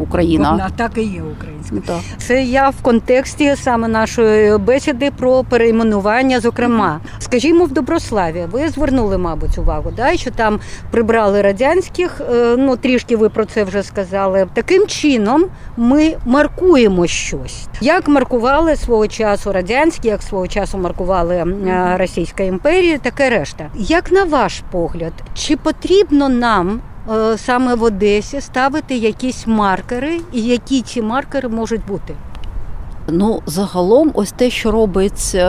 Україна. 0.00 0.50
Вона 0.50 0.70
так 0.76 0.90
і 0.96 1.02
є 1.02 1.22
українська. 1.22 1.76
Так. 1.86 2.00
Це 2.18 2.42
я 2.42 2.68
в 2.68 2.82
контексті 2.82 3.56
саме 3.56 3.88
нашої 3.88 4.58
бесіди 4.58 5.10
про 5.10 5.44
перейменування. 5.44 6.40
Зокрема, 6.40 7.00
скажімо, 7.18 7.64
в 7.64 7.72
Доброславі 7.72 8.44
ви 8.52 8.68
звернули, 8.68 9.18
мабуть, 9.18 9.58
увагу, 9.58 9.92
да, 9.96 10.16
що 10.16 10.30
там 10.30 10.60
прибрали 10.90 11.42
радянських. 11.42 12.20
е, 12.32 12.56
Ну 12.58 12.76
трішки 12.76 13.16
ви 13.16 13.28
про 13.28 13.44
це 13.44 13.64
вже 13.64 13.82
сказали. 13.82 14.46
Таким 14.54 14.86
чином 14.86 15.44
ми 15.76 16.16
маркуємо 16.26 17.06
щось. 17.06 17.66
Як 17.80 18.08
маркували 18.08 18.76
свого 18.76 19.06
часу 19.08 19.52
радянські, 19.52 20.08
як 20.08 20.22
свого 20.22 20.48
часу 20.48 20.78
маркували 20.78 21.34
е, 21.36 21.96
Російська 21.98 22.42
імперія, 22.42 22.98
таке 22.98 23.30
решта. 23.30 23.70
Як 23.74 24.12
на 24.12 24.24
ваш 24.24 24.62
погляд, 24.70 25.12
чи 25.34 25.56
потрібно 25.56 26.28
нам? 26.28 26.80
Е, 27.10 27.38
Саме 27.38 27.74
в 27.74 27.82
Одесі 27.82 28.40
ставити 28.40 28.96
якісь 28.96 29.46
маркери, 29.46 30.20
і 30.32 30.42
які 30.42 30.82
ці 30.82 31.02
маркери 31.02 31.48
можуть 31.48 31.86
бути. 31.86 32.14
Ну, 33.12 33.42
загалом, 33.46 34.10
ось 34.14 34.32
те, 34.32 34.50
що 34.50 34.70
робить 34.70 35.32
е, 35.34 35.40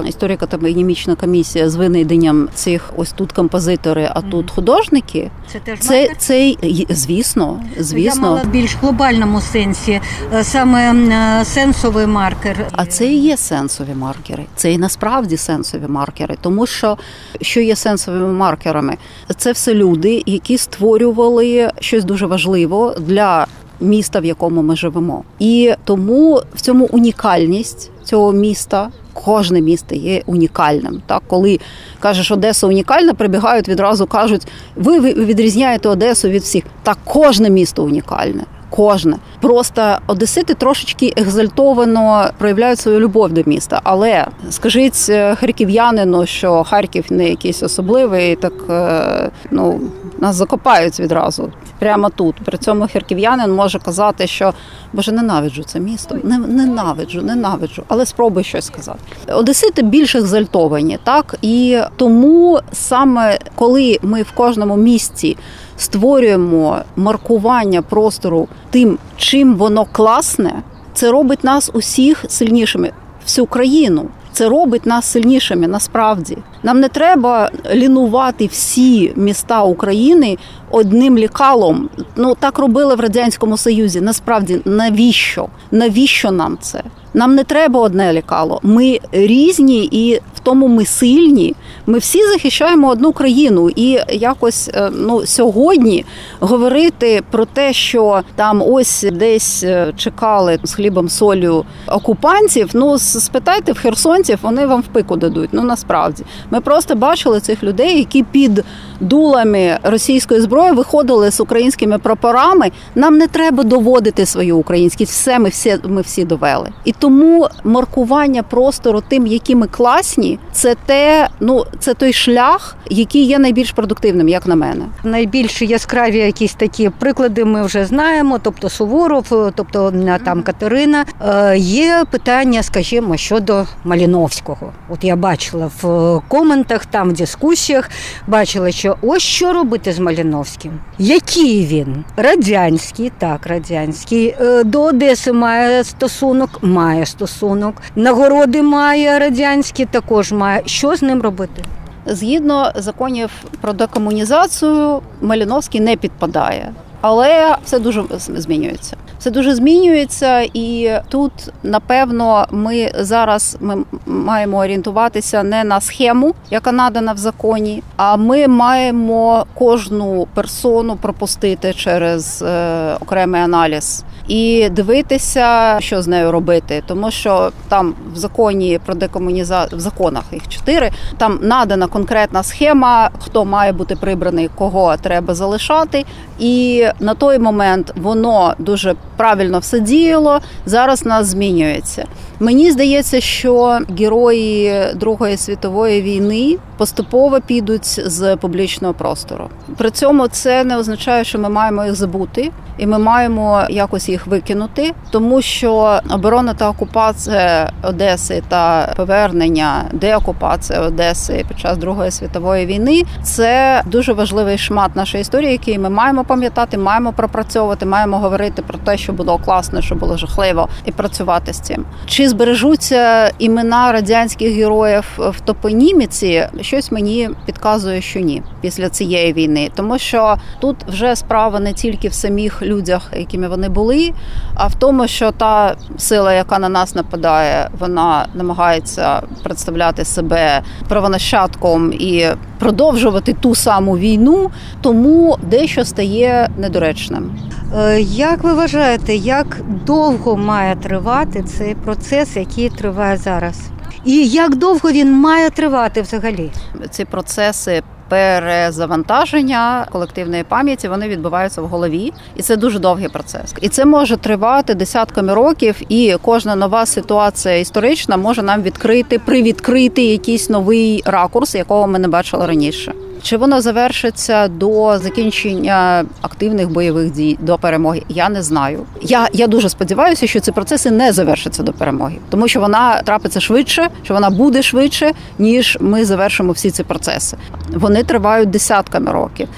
історико-топонімічна 0.00 1.16
комісія 1.16 1.70
з 1.70 1.76
винайденням 1.76 2.48
цих 2.54 2.92
ось 2.96 3.12
тут 3.12 3.32
композитори, 3.32 4.10
а 4.14 4.20
тут 4.20 4.50
художники. 4.50 5.30
Це 5.52 5.58
теж 5.58 5.78
Це, 5.78 6.08
це 6.18 6.40
й- 6.40 6.86
звісно, 6.90 7.62
Я 7.96 8.14
мала 8.14 8.42
більш 8.44 8.76
глобальному 8.76 9.40
сенсі 9.40 10.00
е, 10.34 10.44
саме 10.44 10.94
е, 11.40 11.44
сенсовий 11.44 12.06
маркер. 12.06 12.66
А 12.72 12.86
це 12.86 13.06
і 13.06 13.16
є 13.18 13.36
сенсові 13.36 13.94
маркери. 13.94 14.44
Це 14.56 14.72
і 14.72 14.78
насправді 14.78 15.36
сенсові 15.36 15.86
маркери, 15.88 16.36
тому 16.40 16.66
що 16.66 16.98
що 17.40 17.60
є 17.60 17.76
сенсовими 17.76 18.32
маркерами? 18.32 18.96
Це 19.36 19.52
все 19.52 19.74
люди, 19.74 20.22
які 20.26 20.58
створювали 20.58 21.70
щось 21.80 22.04
дуже 22.04 22.26
важливо 22.26 22.94
для 22.98 23.46
міста, 23.80 24.20
в 24.20 24.24
якому 24.24 24.62
ми 24.62 24.76
живемо. 24.76 25.22
І 25.38 25.72
тому 25.84 26.42
в 26.54 26.60
цьому 26.60 26.88
унікальність 26.92 27.90
цього 28.04 28.32
міста. 28.32 28.88
Кожне 29.12 29.60
місто 29.60 29.94
є 29.94 30.22
унікальним. 30.26 31.02
Так, 31.06 31.22
коли 31.26 31.58
кажеш 32.00 32.30
Одеса 32.30 32.66
унікальна, 32.66 33.14
прибігають 33.14 33.68
відразу 33.68 34.06
кажуть, 34.06 34.46
ви 34.76 35.00
відрізняєте 35.00 35.88
Одесу 35.88 36.28
від 36.28 36.42
всіх. 36.42 36.64
Так, 36.82 36.98
кожне 37.04 37.50
місто 37.50 37.84
унікальне. 37.84 38.44
Кожне 38.70 39.16
просто 39.40 39.98
одесити 40.06 40.54
трошечки 40.54 41.12
екзальтовано 41.16 42.30
проявляють 42.38 42.78
свою 42.78 43.00
любов 43.00 43.32
до 43.32 43.42
міста. 43.46 43.80
Але 43.84 44.26
скажіть 44.50 45.06
е, 45.08 45.34
харків'янину, 45.34 46.26
що 46.26 46.64
Харків 46.64 47.04
не 47.10 47.28
якийсь 47.28 47.62
особливий, 47.62 48.36
так 48.36 48.52
е, 48.70 49.30
ну 49.50 49.80
нас 50.18 50.36
закопають 50.36 51.00
відразу 51.00 51.52
прямо 51.78 52.08
тут. 52.08 52.36
При 52.44 52.58
цьому 52.58 52.88
харків'янин 52.92 53.52
може 53.52 53.78
казати, 53.78 54.26
що 54.26 54.54
боже, 54.92 55.12
ненавиджу 55.12 55.62
це 55.62 55.80
місто. 55.80 56.16
Не 56.22 56.38
ненавиджу, 56.38 57.22
ненавиджу, 57.22 57.82
але 57.88 58.06
спробуй 58.06 58.44
щось 58.44 58.66
сказати. 58.66 58.98
Одесити 59.28 59.82
більш 59.82 60.14
екзальтовані, 60.14 60.98
так 61.04 61.36
і 61.42 61.78
тому 61.96 62.60
саме 62.72 63.38
коли 63.54 63.98
ми 64.02 64.22
в 64.22 64.32
кожному 64.32 64.76
місті 64.76 65.36
створюємо 65.76 66.78
маркування 66.96 67.82
простору 67.82 68.48
тим, 68.70 68.98
чим 69.30 69.56
воно 69.56 69.86
класне, 69.92 70.62
це 70.94 71.10
робить 71.10 71.44
нас 71.44 71.70
усіх 71.74 72.24
сильнішими, 72.28 72.92
всю 73.24 73.46
країну. 73.46 74.08
Це 74.32 74.48
робить 74.48 74.86
нас 74.86 75.04
сильнішими 75.04 75.68
насправді. 75.68 76.38
Нам 76.62 76.80
не 76.80 76.88
треба 76.88 77.50
лінувати 77.74 78.46
всі 78.46 79.12
міста 79.16 79.62
України 79.62 80.38
одним 80.70 81.18
лікалом. 81.18 81.88
Ну 82.16 82.34
так 82.40 82.58
робили 82.58 82.94
в 82.94 83.00
радянському 83.00 83.56
союзі. 83.56 84.00
Насправді, 84.00 84.60
навіщо? 84.64 85.48
Навіщо 85.70 86.30
нам 86.30 86.58
це? 86.60 86.82
Нам 87.14 87.34
не 87.34 87.44
треба 87.44 87.80
одне 87.80 88.12
лікало. 88.12 88.60
Ми 88.62 89.00
різні 89.12 89.88
і 89.92 90.20
тому 90.42 90.68
ми 90.68 90.84
сильні. 90.84 91.54
Ми 91.86 91.98
всі 91.98 92.26
захищаємо 92.26 92.88
одну 92.88 93.12
країну. 93.12 93.70
І 93.76 93.98
якось 94.08 94.70
е, 94.74 94.90
ну 94.94 95.26
сьогодні 95.26 96.04
говорити 96.40 97.22
про 97.30 97.44
те, 97.44 97.72
що 97.72 98.22
там 98.36 98.62
ось 98.66 99.06
десь 99.12 99.62
е, 99.64 99.92
чекали 99.96 100.58
з 100.64 100.74
хлібом 100.74 101.08
солью 101.08 101.64
окупантів. 101.86 102.70
Ну 102.74 102.98
спитайте 102.98 103.72
в 103.72 103.78
херсонців, 103.78 104.38
вони 104.42 104.66
вам 104.66 104.80
в 104.80 104.86
пику 104.86 105.16
дадуть. 105.16 105.50
Ну 105.52 105.62
насправді 105.62 106.24
ми 106.50 106.60
просто 106.60 106.94
бачили 106.94 107.40
цих 107.40 107.62
людей, 107.62 107.98
які 107.98 108.22
під 108.22 108.64
дулами 109.00 109.78
російської 109.82 110.40
зброї 110.40 110.72
виходили 110.72 111.30
з 111.30 111.40
українськими 111.40 111.98
прапорами. 111.98 112.70
Нам 112.94 113.18
не 113.18 113.26
треба 113.26 113.64
доводити 113.64 114.26
свою 114.26 114.56
українськість. 114.58 115.12
Все 115.12 115.38
ми 115.38 115.48
всі 115.48 115.76
ми 115.84 116.00
всі 116.00 116.24
довели. 116.24 116.70
І 116.84 116.92
тому 116.92 117.48
маркування 117.64 118.42
простору 118.42 119.02
тим, 119.08 119.26
які 119.26 119.54
ми 119.54 119.66
класні, 119.66 120.29
це 120.52 120.74
те, 120.86 121.28
ну 121.40 121.64
це 121.78 121.94
той 121.94 122.12
шлях, 122.12 122.76
який 122.90 123.24
є 123.24 123.38
найбільш 123.38 123.72
продуктивним, 123.72 124.28
як 124.28 124.46
на 124.46 124.56
мене. 124.56 124.84
Найбільш 125.04 125.62
яскраві 125.62 126.18
якісь 126.18 126.54
такі 126.54 126.90
приклади 126.90 127.44
ми 127.44 127.62
вже 127.66 127.84
знаємо. 127.84 128.38
Тобто 128.42 128.68
Суворов, 128.68 129.26
е, 129.32 129.52
тобто 129.54 129.92
там 130.24 130.42
Катерина. 130.42 131.04
Е, 131.20 131.58
Є 131.58 132.04
питання, 132.10 132.62
скажімо, 132.62 133.16
щодо 133.16 133.66
Маліновського. 133.84 134.72
От 134.88 135.04
я 135.04 135.16
бачила 135.16 135.70
в 135.82 135.88
е, 135.88 136.20
коментах, 136.28 136.86
там 136.86 137.10
в 137.10 137.12
дискусіях, 137.12 137.90
бачила, 138.26 138.70
що 138.70 138.96
ось 139.02 139.22
що 139.22 139.52
робити 139.52 139.92
з 139.92 139.98
Маліновським. 139.98 140.72
Який 140.98 141.66
він? 141.66 142.04
Радянський, 142.16 143.12
так, 143.18 143.46
радянський. 143.46 144.34
Е, 144.40 144.64
До 144.64 144.82
Одеси 144.82 145.32
має 145.32 145.84
стосунок, 145.84 146.58
має 146.62 147.06
стосунок. 147.06 147.74
Нагороди 147.96 148.62
має 148.62 149.18
радянські, 149.18 149.84
також 149.84 150.19
має. 150.32 150.62
Що 150.66 150.96
з 150.96 151.02
ним 151.02 151.22
робити? 151.22 151.64
Згідно 152.06 152.72
законів 152.74 153.30
про 153.60 153.72
декомунізацію, 153.72 155.02
Маліновський 155.20 155.80
не 155.80 155.96
підпадає 155.96 156.72
Але 157.00 157.56
все 157.64 157.78
дуже 157.78 158.04
змінюється. 158.18 158.96
Все 159.18 159.30
дуже 159.30 159.54
змінюється, 159.54 160.40
і 160.40 160.90
тут 161.08 161.32
напевно 161.62 162.46
ми 162.50 162.92
зараз 162.98 163.56
ми 163.60 163.84
маємо 164.06 164.58
орієнтуватися 164.58 165.42
не 165.42 165.64
на 165.64 165.80
схему, 165.80 166.34
яка 166.50 166.72
надана 166.72 167.12
в 167.12 167.16
законі, 167.16 167.82
а 167.96 168.16
ми 168.16 168.48
маємо 168.48 169.46
кожну 169.54 170.28
персону 170.34 170.96
пропустити 170.96 171.74
через 171.74 172.42
е, 172.42 172.96
окремий 173.00 173.40
аналіз 173.40 174.04
і 174.30 174.68
дивитися, 174.68 175.76
що 175.80 176.02
з 176.02 176.08
нею 176.08 176.32
робити, 176.32 176.82
тому 176.86 177.10
що 177.10 177.52
там 177.68 177.94
в 178.14 178.16
законі 178.16 178.80
про 178.86 178.94
декомунізацію 178.94 179.78
в 179.78 179.80
законах 179.80 180.24
їх 180.32 180.48
чотири. 180.48 180.90
Там 181.18 181.38
надана 181.42 181.86
конкретна 181.86 182.42
схема, 182.42 183.10
хто 183.18 183.44
має 183.44 183.72
бути 183.72 183.96
прибраний, 183.96 184.50
кого 184.54 184.96
треба 184.96 185.34
залишати. 185.34 186.04
І 186.40 186.86
на 187.00 187.14
той 187.14 187.38
момент 187.38 187.92
воно 187.96 188.54
дуже 188.58 188.94
правильно 189.16 189.58
все 189.58 189.80
діяло. 189.80 190.40
Зараз 190.66 191.06
нас 191.06 191.26
змінюється. 191.26 192.04
Мені 192.40 192.70
здається, 192.70 193.20
що 193.20 193.78
герої 193.98 194.84
Другої 194.94 195.36
світової 195.36 196.02
війни 196.02 196.56
поступово 196.76 197.40
підуть 197.40 198.00
з 198.10 198.36
публічного 198.36 198.94
простору. 198.94 199.48
При 199.76 199.90
цьому 199.90 200.28
це 200.28 200.64
не 200.64 200.78
означає, 200.78 201.24
що 201.24 201.38
ми 201.38 201.48
маємо 201.48 201.84
їх 201.84 201.94
забути, 201.94 202.50
і 202.78 202.86
ми 202.86 202.98
маємо 202.98 203.62
якось 203.70 204.08
їх 204.08 204.26
викинути, 204.26 204.92
тому 205.10 205.42
що 205.42 206.00
оборона 206.10 206.54
та 206.54 206.68
окупація 206.68 207.72
Одеси 207.82 208.42
та 208.48 208.92
повернення 208.96 209.84
деокупація 209.92 210.80
Одеси 210.80 211.44
під 211.48 211.58
час 211.60 211.78
Другої 211.78 212.10
світової 212.10 212.66
війни 212.66 213.02
це 213.22 213.82
дуже 213.86 214.12
важливий 214.12 214.58
шмат 214.58 214.96
нашої 214.96 215.20
історії, 215.20 215.52
який 215.52 215.78
ми 215.78 215.90
маємо 215.90 216.24
пам'ятати, 216.30 216.78
маємо 216.78 217.12
пропрацьовувати, 217.12 217.86
маємо 217.86 218.18
говорити 218.18 218.62
про 218.62 218.78
те, 218.78 218.98
що 218.98 219.12
було 219.12 219.38
класно, 219.38 219.80
що 219.80 219.94
було 219.94 220.16
жахливо, 220.16 220.68
і 220.84 220.92
працювати 220.92 221.52
з 221.52 221.60
цим. 221.60 221.84
Чи 222.06 222.28
збережуться 222.28 223.30
імена 223.38 223.92
радянських 223.92 224.54
героїв 224.54 225.04
в 225.18 225.40
топоніміці? 225.40 226.46
Щось 226.60 226.92
мені 226.92 227.30
підказує, 227.46 228.00
що 228.00 228.20
ні, 228.20 228.42
після 228.60 228.88
цієї 228.88 229.32
війни, 229.32 229.70
тому 229.74 229.98
що 229.98 230.36
тут 230.60 230.76
вже 230.88 231.16
справа 231.16 231.60
не 231.60 231.72
тільки 231.72 232.08
в 232.08 232.12
самих 232.12 232.62
людях, 232.62 233.10
якими 233.16 233.48
вони 233.48 233.68
були, 233.68 234.12
а 234.54 234.66
в 234.66 234.74
тому, 234.74 235.08
що 235.08 235.32
та 235.32 235.76
сила, 235.98 236.32
яка 236.32 236.58
на 236.58 236.68
нас 236.68 236.94
нападає, 236.94 237.70
вона 237.78 238.26
намагається 238.34 239.22
представляти 239.42 240.04
себе 240.04 240.62
правонащадком 240.88 241.92
і 241.92 242.26
продовжувати 242.58 243.32
ту 243.32 243.54
саму 243.54 243.98
війну, 243.98 244.50
тому 244.80 245.38
дещо 245.42 245.84
стає 245.84 246.19
недоречним. 246.56 247.38
Е, 247.76 248.00
як 248.00 248.44
ви 248.44 248.54
вважаєте, 248.54 249.14
як 249.14 249.56
довго 249.86 250.36
має 250.36 250.76
тривати 250.76 251.42
цей 251.42 251.74
процес, 251.74 252.36
який 252.36 252.68
триває 252.68 253.16
зараз? 253.16 253.60
І 254.04 254.28
як 254.28 254.56
довго 254.56 254.90
він 254.90 255.12
має 255.12 255.50
тривати 255.50 256.02
взагалі? 256.02 256.50
Ці 256.90 257.04
процеси 257.04 257.82
перезавантаження 258.10 259.86
колективної 259.90 260.44
пам'яті 260.44 260.88
вони 260.88 261.08
відбуваються 261.08 261.62
в 261.62 261.66
голові, 261.66 262.12
і 262.36 262.42
це 262.42 262.56
дуже 262.56 262.78
довгий 262.78 263.08
процес. 263.08 263.54
І 263.60 263.68
це 263.68 263.84
може 263.84 264.16
тривати 264.16 264.74
десятками 264.74 265.34
років, 265.34 265.76
і 265.88 266.16
кожна 266.22 266.56
нова 266.56 266.86
ситуація 266.86 267.56
історична 267.56 268.16
може 268.16 268.42
нам 268.42 268.62
відкрити, 268.62 269.18
привідкрити 269.18 270.02
якийсь 270.02 270.50
новий 270.50 271.02
ракурс, 271.06 271.54
якого 271.54 271.86
ми 271.86 271.98
не 271.98 272.08
бачили 272.08 272.46
раніше. 272.46 272.92
Чи 273.22 273.36
воно 273.36 273.60
завершиться 273.60 274.48
до 274.48 274.98
закінчення 274.98 276.04
активних 276.20 276.70
бойових 276.70 277.12
дій 277.12 277.38
до 277.40 277.58
перемоги? 277.58 278.02
Я 278.08 278.28
не 278.28 278.42
знаю. 278.42 278.86
Я 279.02 279.28
я 279.32 279.46
дуже 279.46 279.68
сподіваюся, 279.68 280.26
що 280.26 280.40
ці 280.40 280.52
процеси 280.52 280.90
не 280.90 281.12
завершаться 281.12 281.62
до 281.62 281.72
перемоги, 281.72 282.16
тому 282.30 282.48
що 282.48 282.60
вона 282.60 283.02
трапиться 283.02 283.40
швидше, 283.40 283.88
що 284.02 284.14
вона 284.14 284.30
буде 284.30 284.62
швидше, 284.62 285.12
ніж 285.38 285.78
ми 285.80 286.04
завершимо 286.04 286.52
всі 286.52 286.70
ці 286.70 286.84
процеси. 286.84 287.36
Вони 287.72 288.02
тривають 288.02 288.50
десятками 288.50 289.12
років 289.12 289.48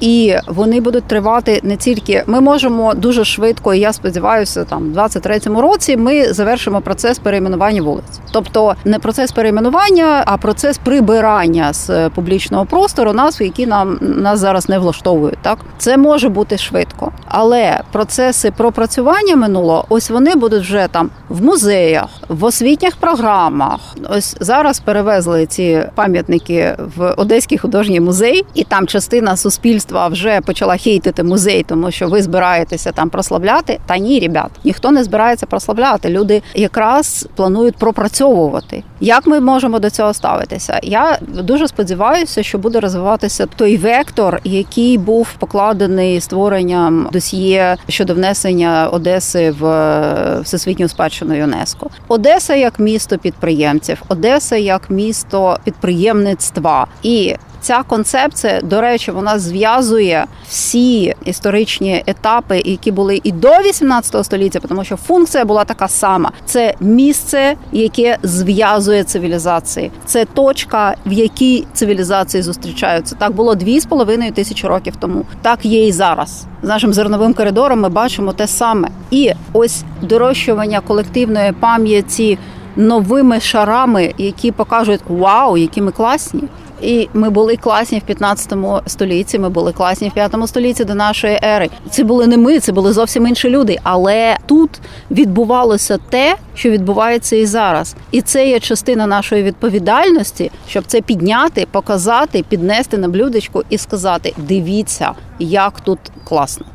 і 0.00 0.34
вони 0.46 0.80
будуть 0.80 1.04
тривати 1.04 1.60
не 1.62 1.76
тільки. 1.76 2.24
Ми 2.26 2.40
можемо 2.40 2.94
дуже 2.94 3.24
швидко, 3.24 3.74
і 3.74 3.78
я 3.78 3.92
сподіваюся, 3.92 4.64
там 4.64 4.92
в 4.92 4.98
23-му 4.98 5.60
році 5.60 5.96
ми 5.96 6.32
завершимо 6.32 6.80
процес 6.80 7.18
перейменування 7.18 7.82
вулиць. 7.82 8.20
Тобто 8.32 8.74
не 8.84 8.98
процес 8.98 9.32
перейменування, 9.32 10.22
а 10.26 10.36
процес 10.36 10.78
прибирання 10.78 11.72
з 11.72 12.08
публічного 12.08 12.66
простору 12.66 13.12
назв, 13.12 13.42
які 13.42 13.66
нам 13.66 13.98
нас 14.00 14.38
зараз 14.38 14.68
не 14.68 14.78
влаштовують. 14.78 15.38
Так 15.42 15.58
це 15.78 15.96
може 15.96 16.28
бути 16.28 16.58
швидко, 16.58 17.12
але 17.28 17.80
процеси 17.92 18.50
пропрацювання 18.50 19.36
минулого, 19.36 19.84
ось 19.88 20.10
вони 20.10 20.34
будуть 20.34 20.62
вже 20.62 20.88
там 20.90 21.10
в 21.28 21.42
музеях, 21.42 22.08
в 22.28 22.44
освітніх 22.44 22.96
програмах. 22.96 23.80
Ось 24.10 24.36
зараз 24.40 24.80
перевезли 24.80 25.46
ці 25.46 25.82
пам'ятники 25.94 26.76
в 26.96 27.14
Одеський 27.16 27.58
художній 27.58 28.00
музей, 28.00 28.44
і 28.54 28.64
там 28.64 28.86
частина 28.86 29.36
суспільства 29.36 29.89
суспільства 29.90 30.08
вже 30.08 30.40
почала 30.40 30.76
хейтити 30.76 31.22
музей, 31.22 31.64
тому 31.68 31.90
що 31.90 32.08
ви 32.08 32.22
збираєтеся 32.22 32.92
там 32.92 33.10
прославляти. 33.10 33.78
Та 33.86 33.98
ні, 33.98 34.20
ребят, 34.20 34.50
ніхто 34.64 34.90
не 34.90 35.04
збирається 35.04 35.46
прославляти. 35.46 36.08
Люди 36.08 36.42
якраз 36.54 37.28
планують 37.36 37.76
пропрацьовувати. 37.76 38.82
Як 39.00 39.26
ми 39.26 39.40
можемо 39.40 39.78
до 39.78 39.90
цього 39.90 40.14
ставитися? 40.14 40.80
Я 40.82 41.18
дуже 41.20 41.68
сподіваюся, 41.68 42.42
що 42.42 42.58
буде 42.58 42.80
розвиватися 42.80 43.46
той 43.46 43.76
вектор, 43.76 44.40
який 44.44 44.98
був 44.98 45.28
покладений 45.38 46.20
створенням 46.20 47.08
досьє 47.12 47.76
щодо 47.88 48.14
внесення 48.14 48.88
Одеси 48.92 49.50
в 49.50 50.40
всесвітню 50.42 50.88
спадщину 50.88 51.34
ЮНЕСКО. 51.34 51.90
Одеса 52.08 52.54
як 52.54 52.78
місто 52.78 53.18
підприємців, 53.18 54.02
Одеса 54.08 54.56
як 54.56 54.90
місто 54.90 55.58
підприємництва 55.64 56.86
і 57.02 57.36
Ця 57.60 57.82
концепція, 57.82 58.60
до 58.60 58.80
речі, 58.80 59.10
вона 59.10 59.38
зв'язує 59.38 60.26
всі 60.48 61.14
історичні 61.24 62.04
етапи, 62.06 62.62
які 62.64 62.90
були 62.90 63.20
і 63.24 63.32
до 63.32 63.48
18 63.48 64.24
століття, 64.24 64.60
тому 64.68 64.84
що 64.84 64.96
функція 64.96 65.44
була 65.44 65.64
така 65.64 65.88
сама: 65.88 66.32
це 66.44 66.74
місце, 66.80 67.56
яке 67.72 68.18
зв'язує 68.22 69.04
цивілізації. 69.04 69.90
Це 70.06 70.24
точка, 70.24 70.94
в 71.06 71.12
якій 71.12 71.66
цивілізації 71.72 72.42
зустрічаються. 72.42 73.16
Так 73.18 73.32
було 73.32 73.54
дві 73.54 73.80
з 73.80 73.86
половиною 73.86 74.32
тисячі 74.32 74.68
років 74.68 74.96
тому. 74.96 75.24
Так 75.42 75.64
є 75.64 75.86
і 75.86 75.92
зараз. 75.92 76.46
З 76.62 76.68
нашим 76.68 76.92
зерновим 76.92 77.34
коридором 77.34 77.80
ми 77.80 77.88
бачимо 77.88 78.32
те 78.32 78.46
саме. 78.46 78.88
І 79.10 79.32
ось 79.52 79.82
дорощування 80.02 80.80
колективної 80.80 81.52
пам'яті 81.52 82.38
новими 82.76 83.40
шарами, 83.40 84.14
які 84.18 84.52
покажуть 84.52 85.00
вау, 85.08 85.56
які 85.56 85.82
ми 85.82 85.92
класні. 85.92 86.42
І 86.82 87.08
ми 87.14 87.30
були 87.30 87.56
класні 87.56 87.98
в 87.98 88.02
15 88.02 88.54
столітті. 88.86 89.38
Ми 89.38 89.48
були 89.48 89.72
класні 89.72 90.08
в 90.08 90.12
5 90.12 90.34
столітті 90.46 90.84
до 90.84 90.94
нашої 90.94 91.38
ери. 91.42 91.70
Це 91.90 92.04
були 92.04 92.26
не 92.26 92.36
ми, 92.36 92.58
це 92.58 92.72
були 92.72 92.92
зовсім 92.92 93.26
інші 93.26 93.50
люди. 93.50 93.78
Але 93.82 94.36
тут 94.46 94.70
відбувалося 95.10 95.98
те, 96.10 96.36
що 96.54 96.70
відбувається 96.70 97.36
і 97.36 97.46
зараз. 97.46 97.96
І 98.10 98.22
це 98.22 98.48
є 98.48 98.60
частина 98.60 99.06
нашої 99.06 99.42
відповідальності, 99.42 100.50
щоб 100.68 100.84
це 100.86 101.00
підняти, 101.00 101.66
показати, 101.70 102.44
піднести 102.48 102.98
на 102.98 103.08
блюдечку 103.08 103.62
і 103.70 103.78
сказати: 103.78 104.34
дивіться, 104.36 105.12
як 105.38 105.80
тут 105.80 105.98
класно. 106.24 106.66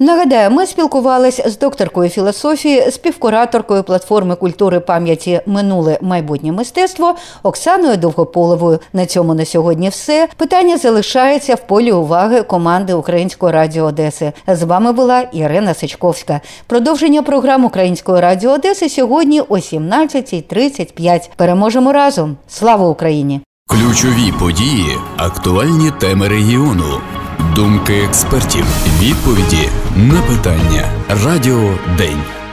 Нагадаю, 0.00 0.50
ми 0.50 0.66
спілкувалися 0.66 1.50
з 1.50 1.58
докторкою 1.58 2.08
філософії, 2.08 2.90
співкураторкою 2.90 3.82
платформи 3.82 4.34
культури 4.34 4.80
пам'яті 4.80 5.40
Минуле 5.46 5.98
майбутнє 6.00 6.52
мистецтво 6.52 7.14
Оксаною 7.42 7.96
Довгополовою. 7.96 8.78
На 8.92 9.06
цьому 9.06 9.34
на 9.34 9.44
сьогодні 9.44 9.88
все. 9.88 10.28
Питання 10.36 10.76
залишається 10.76 11.54
в 11.54 11.66
полі 11.66 11.92
уваги 11.92 12.42
команди 12.42 12.94
Українського 12.94 13.52
радіо 13.52 13.84
Одеси. 13.84 14.32
З 14.48 14.62
вами 14.62 14.92
була 14.92 15.20
Ірина 15.20 15.74
Сичковська. 15.74 16.40
Продовження 16.66 17.22
програм 17.22 17.64
Української 17.64 18.20
радіо 18.20 18.50
Одеси 18.50 18.88
сьогодні 18.88 19.40
о 19.40 19.56
17.35. 19.56 21.30
Переможемо 21.36 21.92
разом. 21.92 22.36
Слава 22.48 22.88
Україні! 22.88 23.40
Ключові 23.68 24.32
події, 24.40 24.98
актуальні 25.16 25.90
теми 26.00 26.28
регіону. 26.28 27.00
Думки 27.54 27.94
експертів, 27.94 28.64
відповіді 29.00 29.68
на 29.96 30.22
питання. 30.22 30.88
Радіо 31.24 31.74
День. 31.98 32.45